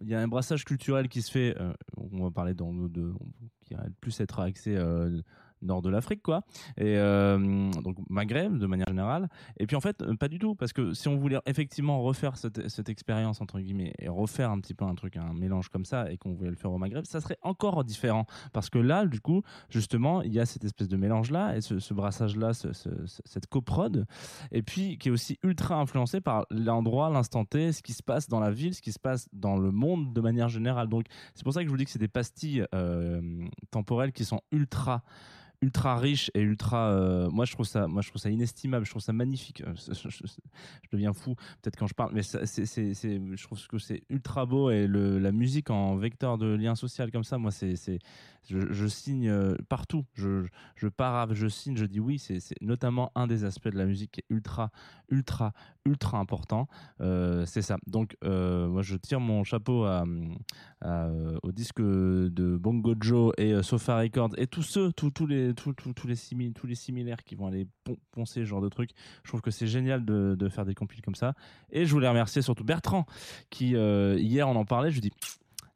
il 0.00 0.08
y 0.08 0.14
a 0.16 0.18
un 0.20 0.26
brassage 0.26 0.64
culturel 0.64 1.08
qui 1.08 1.22
se 1.22 1.30
fait, 1.30 1.54
euh, 1.60 1.72
on 1.96 2.24
va 2.24 2.32
parler 2.32 2.54
dans 2.54 2.72
le- 2.72 2.88
de, 2.88 3.14
qui 3.66 3.74
va 3.74 3.84
plus 4.00 4.18
être 4.20 4.40
axé 4.40 4.76
euh, 4.76 5.20
nord 5.62 5.82
de 5.82 5.90
l'Afrique, 5.90 6.22
quoi. 6.22 6.42
Et 6.76 6.96
euh, 6.98 7.70
donc 7.82 7.96
Maghreb 8.10 8.58
de 8.58 8.66
manière 8.66 8.86
générale. 8.88 9.28
Et 9.58 9.66
puis 9.66 9.76
en 9.76 9.80
fait, 9.80 10.02
pas 10.18 10.28
du 10.28 10.38
tout, 10.38 10.54
parce 10.54 10.72
que 10.72 10.92
si 10.94 11.08
on 11.08 11.16
voulait 11.16 11.38
effectivement 11.46 12.02
refaire 12.02 12.36
cette, 12.36 12.68
cette 12.68 12.88
expérience 12.88 13.40
entre 13.40 13.60
guillemets 13.60 13.92
et 13.98 14.08
refaire 14.08 14.50
un 14.50 14.60
petit 14.60 14.74
peu 14.74 14.84
un 14.84 14.94
truc, 14.94 15.16
un 15.16 15.32
mélange 15.32 15.68
comme 15.68 15.84
ça, 15.84 16.10
et 16.10 16.16
qu'on 16.18 16.32
voulait 16.34 16.50
le 16.50 16.56
faire 16.56 16.72
au 16.72 16.78
Maghreb, 16.78 17.04
ça 17.04 17.20
serait 17.20 17.38
encore 17.42 17.84
différent, 17.84 18.26
parce 18.52 18.70
que 18.70 18.78
là, 18.78 19.06
du 19.06 19.20
coup, 19.20 19.42
justement, 19.70 20.22
il 20.22 20.32
y 20.32 20.40
a 20.40 20.46
cette 20.46 20.64
espèce 20.64 20.88
de 20.88 20.96
mélange 20.96 21.30
là 21.30 21.56
et 21.56 21.60
ce, 21.60 21.94
brassage 21.94 22.36
là, 22.36 22.52
ce- 22.54 22.72
ce- 22.72 23.06
ce- 23.06 23.22
cette 23.24 23.46
coprode, 23.46 24.06
et 24.52 24.62
puis 24.62 24.98
qui 24.98 25.08
est 25.08 25.12
aussi 25.12 25.38
ultra 25.42 25.76
influencé 25.80 26.20
par 26.20 26.46
l'endroit, 26.50 27.10
l'instant 27.10 27.44
T, 27.44 27.72
ce 27.72 27.82
qui 27.82 27.92
se 27.92 28.02
passe 28.02 28.28
dans 28.28 28.40
la 28.40 28.50
ville, 28.50 28.74
ce 28.74 28.82
qui 28.82 28.92
se 28.92 28.98
passe 28.98 29.28
dans 29.32 29.56
le 29.56 29.70
monde 29.70 30.12
de 30.12 30.20
manière 30.20 30.48
générale. 30.48 30.88
Donc 30.88 31.04
c'est 31.34 31.44
pour 31.44 31.52
ça 31.52 31.60
que 31.60 31.66
je 31.66 31.70
vous 31.70 31.76
dis 31.76 31.84
que 31.84 31.90
c'est 31.90 31.98
des 31.98 32.08
pastilles 32.08 32.64
euh, 32.74 33.20
temporelles 33.70 34.12
qui 34.12 34.24
sont 34.24 34.40
ultra 34.52 35.02
ultra 35.62 35.96
riches 35.96 36.30
et 36.34 36.40
ultra 36.40 36.90
euh, 36.90 37.30
moi 37.30 37.44
je 37.44 37.52
trouve 37.52 37.66
ça 37.66 37.86
moi 37.86 38.02
je 38.02 38.08
trouve 38.08 38.20
ça 38.20 38.30
inestimable. 38.30 38.84
Je 38.84 38.90
trouve 38.90 39.02
ça 39.02 39.12
magnifique. 39.12 39.62
Euh, 39.62 39.74
je, 39.76 40.08
deviens 40.92 41.12
fou 41.12 41.34
peut-être 41.62 41.76
quand 41.76 41.86
je 41.86 41.94
parle 41.94 42.12
mais 42.14 42.22
je 42.22 43.42
trouve 43.42 43.66
que 43.66 43.78
c'est 43.78 44.02
ultra 44.10 44.46
beau 44.46 44.70
et 44.70 44.86
la 44.86 45.32
musique 45.32 45.70
en 45.70 45.96
vecteur 45.96 46.38
de 46.38 46.46
lien 46.46 46.74
social 46.74 47.10
comme 47.10 47.24
ça 47.24 47.38
moi 47.38 47.50
je, 48.48 48.86
signe 48.86 49.28
euh, 49.28 49.56
partout. 49.68 50.04
Je, 50.14 50.46
je, 50.76 50.88
je 51.32 51.48
signe 51.48 51.76
je 51.76 51.84
dis 51.84 52.00
oui. 52.00 52.18
C'est 52.18 52.40
notamment 52.60 53.10
un 53.14 53.26
des 53.26 53.44
aspects 53.44 53.68
de 53.68 53.78
la 53.78 53.86
musique 53.86 54.12
qui 54.12 54.20
est 54.20 54.26
ultra 54.30 54.70
ultra 55.10 55.52
ultra 55.86 56.18
important 56.18 56.68
Euh, 57.00 57.44
c'est 57.46 57.62
ça 57.62 57.76
donc 57.86 58.16
euh, 58.24 58.68
moi 58.68 58.82
je 58.82 58.96
tire 58.96 59.20
mon 59.20 59.44
chapeau 59.44 59.86
euh, 59.86 61.38
au 61.42 61.52
disque 61.52 61.80
de 61.80 62.56
Bongo 62.56 62.94
Joe 63.00 63.32
et 63.38 63.62
Sofa 63.62 63.98
Records 63.98 64.34
et 64.36 64.46
tous 64.46 64.62
ceux, 64.62 64.92
tous, 64.92 65.26
les, 65.26 65.54
tous, 65.54 65.74
les 66.06 66.74
similaires 66.74 67.24
qui 67.24 67.34
vont 67.34 67.46
aller 67.46 67.66
pon- 67.84 67.96
poncer 68.12 68.40
ce 68.40 68.44
genre 68.44 68.60
de 68.60 68.68
trucs. 68.68 68.90
Je 69.22 69.28
trouve 69.30 69.40
que 69.40 69.50
c'est 69.50 69.66
génial 69.66 70.04
de, 70.04 70.48
faire 70.48 70.64
des 70.64 70.74
compiles 70.74 71.02
comme 71.02 71.14
ça. 71.14 71.34
Et 71.70 71.86
je 71.86 71.92
voulais 71.92 72.08
remercier 72.08 72.42
surtout 72.42 72.64
Bertrand 72.64 73.06
qui 73.50 73.70
hier 73.70 74.48
on 74.48 74.56
en 74.56 74.64
parlait. 74.64 74.90
Je 74.90 75.00
lui 75.00 75.02
dis 75.02 75.12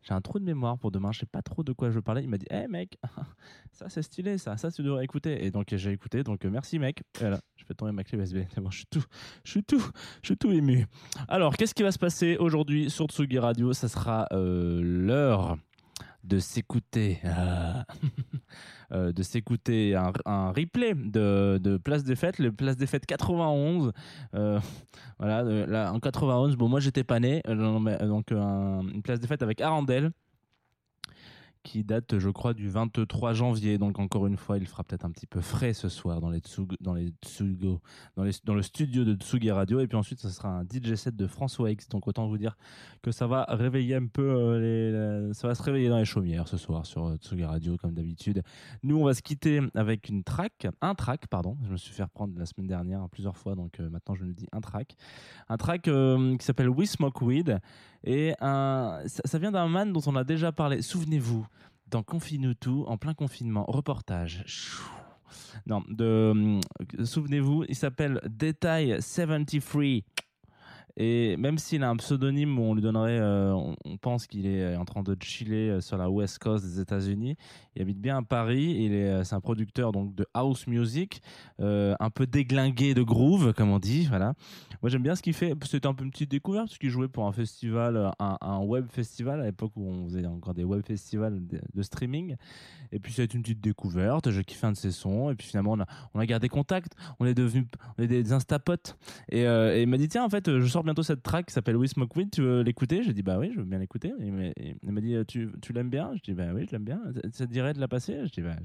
j'ai 0.02 0.14
un 0.14 0.20
trou 0.20 0.38
de 0.38 0.44
mémoire 0.44 0.78
pour 0.78 0.90
demain, 0.90 1.12
je 1.12 1.20
sais 1.20 1.26
pas 1.26 1.42
trop 1.42 1.62
de 1.62 1.72
quoi 1.72 1.90
je 1.90 1.96
veux 1.96 2.02
parler. 2.02 2.22
Il 2.22 2.28
m'a 2.28 2.38
dit, 2.38 2.46
hé 2.50 2.66
mec, 2.68 2.98
ça 3.72 3.88
c'est 3.88 4.02
stylé, 4.02 4.38
ça, 4.38 4.56
ça 4.56 4.70
tu 4.70 4.82
devrais 4.82 5.04
écouter. 5.04 5.44
Et 5.44 5.50
donc 5.50 5.74
j'ai 5.74 5.92
écouté, 5.92 6.22
donc 6.22 6.44
euh, 6.44 6.50
merci 6.50 6.78
mec. 6.78 7.02
Voilà, 7.18 7.40
je 7.56 7.64
fais 7.64 7.74
tomber 7.74 7.92
ma 7.92 8.04
clé 8.04 8.18
USB. 8.18 8.38
Bon, 8.56 8.70
je 8.70 8.78
suis 8.78 8.86
tout, 8.86 9.04
je 9.44 9.50
suis 9.50 9.64
tout, 9.64 9.84
je 10.22 10.28
suis 10.28 10.36
tout 10.36 10.52
ému. 10.52 10.86
Alors, 11.28 11.56
qu'est-ce 11.56 11.74
qui 11.74 11.82
va 11.82 11.92
se 11.92 11.98
passer 11.98 12.36
aujourd'hui 12.38 12.90
sur 12.90 13.06
Tsugi 13.06 13.38
Radio? 13.38 13.72
Ça 13.72 13.88
sera 13.88 14.26
euh, 14.32 14.80
l'heure 14.82 15.56
de 16.24 16.38
s'écouter, 16.38 17.18
ah. 17.24 17.85
Euh, 18.92 19.12
de 19.12 19.22
s'écouter 19.22 19.94
un, 19.94 20.50
replay 20.50 20.94
de, 20.96 21.76
Place 21.85 22.02
des 22.02 22.16
Fêtes, 22.16 22.40
le 22.40 22.50
Place 22.50 22.76
des 22.76 22.88
Fêtes 22.88 23.06
91. 23.06 23.92
Euh, 24.35 24.59
voilà, 25.18 25.42
euh, 25.44 25.64
là, 25.66 25.92
en 25.92 26.00
91, 26.00 26.56
bon, 26.56 26.68
moi 26.68 26.80
j'étais 26.80 27.04
pas 27.04 27.20
né, 27.20 27.40
euh, 27.46 27.54
euh, 27.87 28.06
donc 28.09 28.33
euh, 28.33 28.40
un- 28.40 28.88
une 28.88 29.02
Place 29.02 29.20
des 29.20 29.28
Fêtes 29.28 29.42
avec 29.42 29.61
Arandel 29.61 30.11
qui 31.62 31.84
date, 31.84 32.18
je 32.18 32.30
crois, 32.30 32.54
du 32.54 32.68
23 32.68 33.32
janvier. 33.32 33.78
Donc, 33.78 33.98
encore 33.98 34.26
une 34.26 34.36
fois, 34.36 34.58
il 34.58 34.66
fera 34.66 34.84
peut-être 34.84 35.04
un 35.04 35.10
petit 35.10 35.26
peu 35.26 35.40
frais 35.40 35.72
ce 35.72 35.88
soir 35.88 36.20
dans 36.20 36.30
les 36.30 36.40
Tsugo, 36.40 36.76
dans, 36.80 36.94
le 36.94 38.62
studio 38.62 39.04
de 39.04 39.14
Tsugi 39.14 39.50
Radio. 39.50 39.80
Et 39.80 39.86
puis 39.86 39.96
ensuite, 39.96 40.20
ce 40.20 40.28
sera 40.28 40.48
un 40.48 40.64
DJ 40.64 40.94
set 40.94 41.16
de 41.16 41.26
François 41.26 41.70
X. 41.70 41.88
Donc, 41.88 42.06
autant 42.06 42.28
vous 42.28 42.38
dire 42.38 42.56
que 43.02 43.10
ça 43.12 43.26
va 43.26 43.44
réveiller 43.48 43.96
un 43.96 44.06
peu 44.06 44.22
euh, 44.22 45.32
ça 45.32 45.48
va 45.48 45.54
se 45.54 45.62
réveiller 45.62 45.88
dans 45.88 45.98
les 45.98 46.04
chaumières 46.04 46.48
ce 46.48 46.56
soir 46.56 46.86
sur 46.86 47.06
euh, 47.06 47.46
Radio, 47.46 47.76
comme 47.76 47.94
d'habitude. 47.94 48.42
Nous, 48.82 48.98
on 48.98 49.04
va 49.04 49.14
se 49.14 49.22
quitter 49.22 49.60
avec 49.74 50.08
une 50.08 50.24
track, 50.24 50.66
un 50.80 50.94
track, 50.94 51.26
pardon. 51.28 51.56
Je 51.64 51.70
me 51.70 51.76
suis 51.76 51.92
fait 51.92 52.02
reprendre 52.02 52.38
la 52.38 52.46
semaine 52.46 52.66
dernière 52.66 53.08
plusieurs 53.08 53.36
fois, 53.36 53.54
donc 53.54 53.80
euh, 53.80 53.88
maintenant 53.88 54.14
je 54.14 54.24
me 54.24 54.32
dis 54.32 54.46
un 54.52 54.60
track. 54.60 54.96
Un 55.48 55.56
track 55.56 55.88
euh, 55.88 56.36
qui 56.36 56.44
s'appelle 56.44 56.68
We 56.68 56.88
Smoke 56.88 57.24
Weed. 57.24 57.58
Et 58.04 58.32
ça 58.40 59.38
vient 59.38 59.52
d'un 59.52 59.68
man 59.68 59.92
dont 59.92 60.00
on 60.06 60.16
a 60.16 60.24
déjà 60.24 60.52
parlé. 60.52 60.80
Souvenez-vous, 60.80 61.46
dans 61.90 62.03
Confine 62.03 62.55
tout, 62.55 62.85
en 62.87 62.96
plein 62.96 63.14
confinement, 63.14 63.64
reportage. 63.66 64.44
Non, 65.66 65.83
hum, 65.98 66.61
souvenez-vous, 67.05 67.64
il 67.68 67.76
s'appelle 67.76 68.20
Detail 68.24 69.00
73. 69.00 70.03
Et 70.96 71.37
même 71.37 71.59
s'il 71.59 71.83
a 71.83 71.90
un 71.90 71.96
pseudonyme 71.96 72.59
où 72.59 72.62
on 72.62 72.74
lui 72.74 72.83
donnerait, 72.83 73.18
euh, 73.18 73.53
on, 73.53 73.96
pense 73.96 74.26
qu'il 74.26 74.46
est 74.46 74.76
en 74.76 74.85
train 74.85 75.03
de 75.03 75.16
chiller 75.20 75.70
euh, 75.70 75.81
sur 75.81 75.96
la 75.96 76.11
West 76.11 76.38
Coast 76.38 76.64
des 76.64 76.81
États-Unis, 76.81 77.37
il 77.76 77.83
habite 77.83 78.00
bien 78.00 78.18
à 78.18 78.22
Paris. 78.22 78.76
Il 78.79 78.92
est, 78.92 79.09
euh, 79.09 79.24
c'est 79.24 79.35
un 79.35 79.40
producteur 79.40 79.92
donc 79.92 80.14
de 80.14 80.26
house 80.35 80.66
music, 80.66 81.22
euh, 81.61 81.94
un 82.00 82.11
peu 82.11 82.26
déglingué 82.26 82.94
de 82.94 83.03
groove, 83.03 83.53
comme 83.53 83.70
on 83.70 83.79
dit. 83.79 84.07
Voilà. 84.07 84.35
Moi 84.83 84.90
j'aime 84.90 85.03
bien 85.03 85.14
ce 85.14 85.22
qu'il 85.22 85.35
fait. 85.35 85.55
C'était 85.64 85.87
un 85.87 85.94
peu 85.94 86.05
une 86.05 86.11
petite 86.11 86.31
découverte 86.31 86.66
parce 86.66 86.79
qu'il 86.79 86.90
jouait 86.90 87.09
pour 87.09 87.26
un 87.26 87.33
festival, 87.33 87.96
euh, 87.96 88.11
un, 88.18 88.59
web 88.59 88.87
festival 88.88 89.40
à 89.40 89.44
l'époque 89.44 89.72
où 89.76 89.88
on 89.88 90.09
faisait 90.09 90.26
encore 90.26 90.55
des 90.55 90.64
web 90.64 90.85
festivals 90.85 91.40
de, 91.46 91.83
streaming. 91.83 92.37
Et 92.92 92.98
puis 92.98 93.20
été 93.20 93.37
une 93.37 93.42
petite 93.42 93.61
découverte. 93.61 94.31
J'ai 94.31 94.42
kiffé 94.42 94.66
un 94.66 94.72
de 94.72 94.76
ses 94.76 94.90
sons. 94.90 95.31
Et 95.31 95.35
puis 95.37 95.46
finalement 95.46 95.72
on 95.72 95.81
a, 95.81 95.87
on 96.14 96.20
a 96.20 96.26
gardé 96.26 96.48
contact. 96.48 96.94
On 97.20 97.26
est 97.26 97.35
devenus, 97.35 97.66
on 97.98 98.03
est 98.03 98.09
des 98.09 98.33
instapotes. 98.33 98.96
Et, 99.31 99.46
euh, 99.46 99.76
et 99.76 99.83
il 99.83 99.88
m'a 99.88 99.96
dit 99.96 100.09
tiens 100.09 100.24
en 100.24 100.29
fait 100.29 100.48
euh, 100.48 100.61
je 100.61 100.66
sors 100.66 100.79
bientôt 100.84 101.02
cette 101.02 101.22
track 101.22 101.46
qui 101.46 101.52
s'appelle 101.54 101.76
We 101.76 101.90
Smoke 101.90 102.16
Weed. 102.16 102.30
Tu 102.30 102.42
veux 102.42 102.62
l'écouter? 102.62 103.02
J'ai 103.02 103.12
dit 103.12 103.22
bah 103.22 103.38
oui 103.38 103.50
je 103.54 103.58
veux 103.60 103.64
bien 103.64 103.78
l'écouter. 103.78 104.12
Il 104.20 104.32
m'a- 104.92 105.00
dit 105.00 105.16
tu, 105.26 105.50
tu 105.62 105.72
l'aimes 105.72 105.90
bien? 105.90 106.12
Je 106.16 106.22
dis 106.22 106.34
bah 106.34 106.48
oui 106.54 106.66
je 106.66 106.72
l'aime 106.72 106.84
bien. 106.84 107.00
Ça, 107.14 107.20
ça 107.32 107.46
te 107.46 107.52
dirait 107.52 107.72
de 107.74 107.80
la 107.80 107.88
passer? 107.88 108.20
Je 108.26 108.30
dis 108.32 108.42
bah 108.42 108.56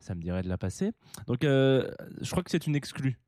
ça 0.00 0.14
me 0.14 0.22
dirait 0.22 0.42
de 0.42 0.48
la 0.48 0.58
passer. 0.58 0.92
Donc 1.26 1.44
euh, 1.44 1.90
je 2.20 2.30
crois 2.30 2.42
que 2.42 2.50
c'est 2.50 2.66
une 2.66 2.74
exclue. 2.76 3.18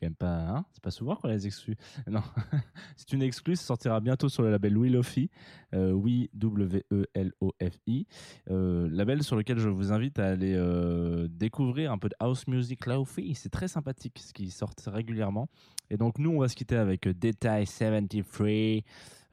C'est 0.00 0.06
quand 0.06 0.10
même 0.10 0.16
pas, 0.16 0.48
hein 0.48 0.64
c'est 0.72 0.82
pas 0.82 0.90
souvent 0.90 1.14
qu'on 1.14 1.28
les 1.28 1.46
exclus. 1.46 1.76
Non, 2.10 2.22
c'est 2.96 3.12
une 3.12 3.22
exclue, 3.22 3.54
ça 3.54 3.64
sortira 3.64 4.00
bientôt 4.00 4.30
sur 4.30 4.42
le 4.42 4.50
label 4.50 4.78
Willofi, 4.78 5.28
euh, 5.74 5.92
oui, 5.92 6.30
W-E-L-O-F-I, 6.34 8.06
euh, 8.50 8.88
label 8.90 9.22
sur 9.22 9.36
lequel 9.36 9.58
je 9.58 9.68
vous 9.68 9.92
invite 9.92 10.18
à 10.18 10.28
aller 10.28 10.54
euh, 10.54 11.28
découvrir 11.30 11.92
un 11.92 11.98
peu 11.98 12.08
de 12.08 12.14
house 12.18 12.46
music 12.48 12.86
Lofi. 12.86 13.34
C'est 13.34 13.50
très 13.50 13.68
sympathique 13.68 14.18
ce 14.18 14.32
qui 14.32 14.50
sort 14.50 14.72
régulièrement. 14.86 15.48
Et 15.90 15.96
donc 15.96 16.18
nous, 16.18 16.30
on 16.30 16.40
va 16.40 16.48
se 16.48 16.56
quitter 16.56 16.76
avec 16.76 17.06
Detail 17.06 17.66
73. 17.66 18.80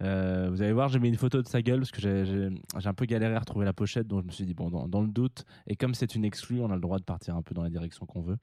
Euh, 0.02 0.50
vous 0.52 0.62
allez 0.62 0.74
voir, 0.74 0.90
j'ai 0.90 1.00
mis 1.00 1.08
une 1.10 1.16
photo 1.18 1.42
de 1.42 1.48
sa 1.48 1.62
gueule 1.62 1.80
parce 1.80 1.92
que 1.92 2.02
j'ai- 2.02 2.50
un 2.88 2.94
peu 2.94 3.06
galéré 3.06 3.36
à 3.36 3.40
retrouver 3.40 3.66
la 3.66 3.74
pochette, 3.74 4.08
donc 4.08 4.22
je 4.24 4.28
me 4.28 4.32
suis 4.32 4.46
dit 4.46 4.54
bon, 4.54 4.70
dans, 4.70 4.88
dans 4.88 5.02
le 5.02 5.08
doute, 5.08 5.44
et 5.66 5.76
comme 5.76 5.94
c'est 5.96 6.14
une 6.14 6.26
exclue, 6.26 6.60
on 6.62 6.70
a 6.72 6.76
le 6.76 6.82
droit 6.82 7.00
de 7.00 7.04
partir 7.04 7.36
un 7.36 7.42
peu 7.42 7.56
dans 7.56 7.64
la 7.64 7.70
direction 7.70 8.06
qu'on 8.06 8.22
veut. 8.22 8.38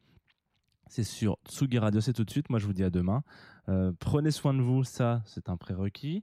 C'est 0.95 1.03
sur 1.03 1.39
Tsugi 1.49 1.81
Radio, 1.81 2.01
c'est 2.01 2.13
tout 2.13 2.23
de 2.23 2.31
suite. 2.31 2.51
Moi, 2.51 2.61
je 2.61 2.67
vous 2.67 2.73
dis 2.73 2.85
à 2.85 2.91
demain. 2.91 3.25
Euh, 3.69 3.91
prenez 3.99 4.31
soin 4.31 4.55
de 4.55 4.63
vous, 4.63 4.85
ça, 4.85 5.23
c'est 5.27 5.49
un 5.49 5.57
prérequis. 5.57 6.23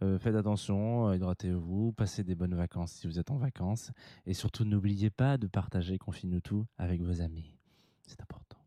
Euh, 0.00 0.16
faites 0.16 0.36
attention, 0.36 1.08
euh, 1.08 1.16
hydratez-vous, 1.16 1.90
passez 1.90 2.22
des 2.22 2.36
bonnes 2.36 2.54
vacances 2.54 2.92
si 2.92 3.08
vous 3.08 3.18
êtes 3.18 3.32
en 3.32 3.36
vacances. 3.36 3.90
Et 4.24 4.32
surtout, 4.32 4.64
n'oubliez 4.64 5.10
pas 5.10 5.38
de 5.38 5.48
partager 5.48 5.98
Confine 5.98 6.40
tout 6.40 6.64
avec 6.78 7.02
vos 7.02 7.20
amis. 7.20 7.56
C'est 8.06 8.22
important. 8.22 8.58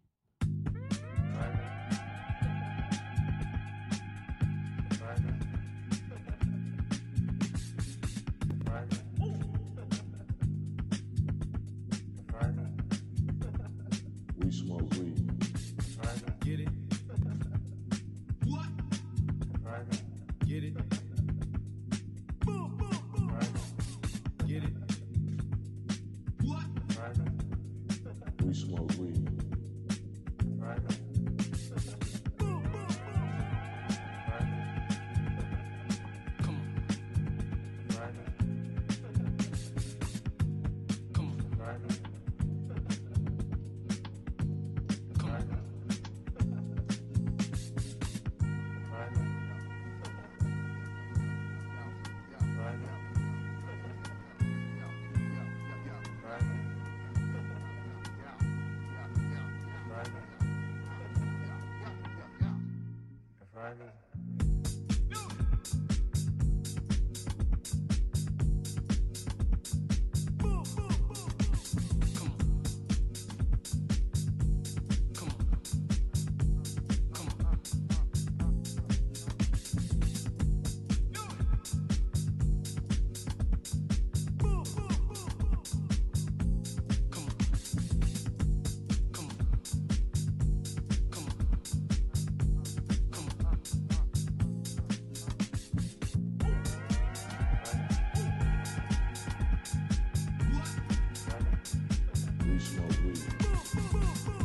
we 102.51 102.59
smoke 102.59 102.91
weed. 103.05 104.44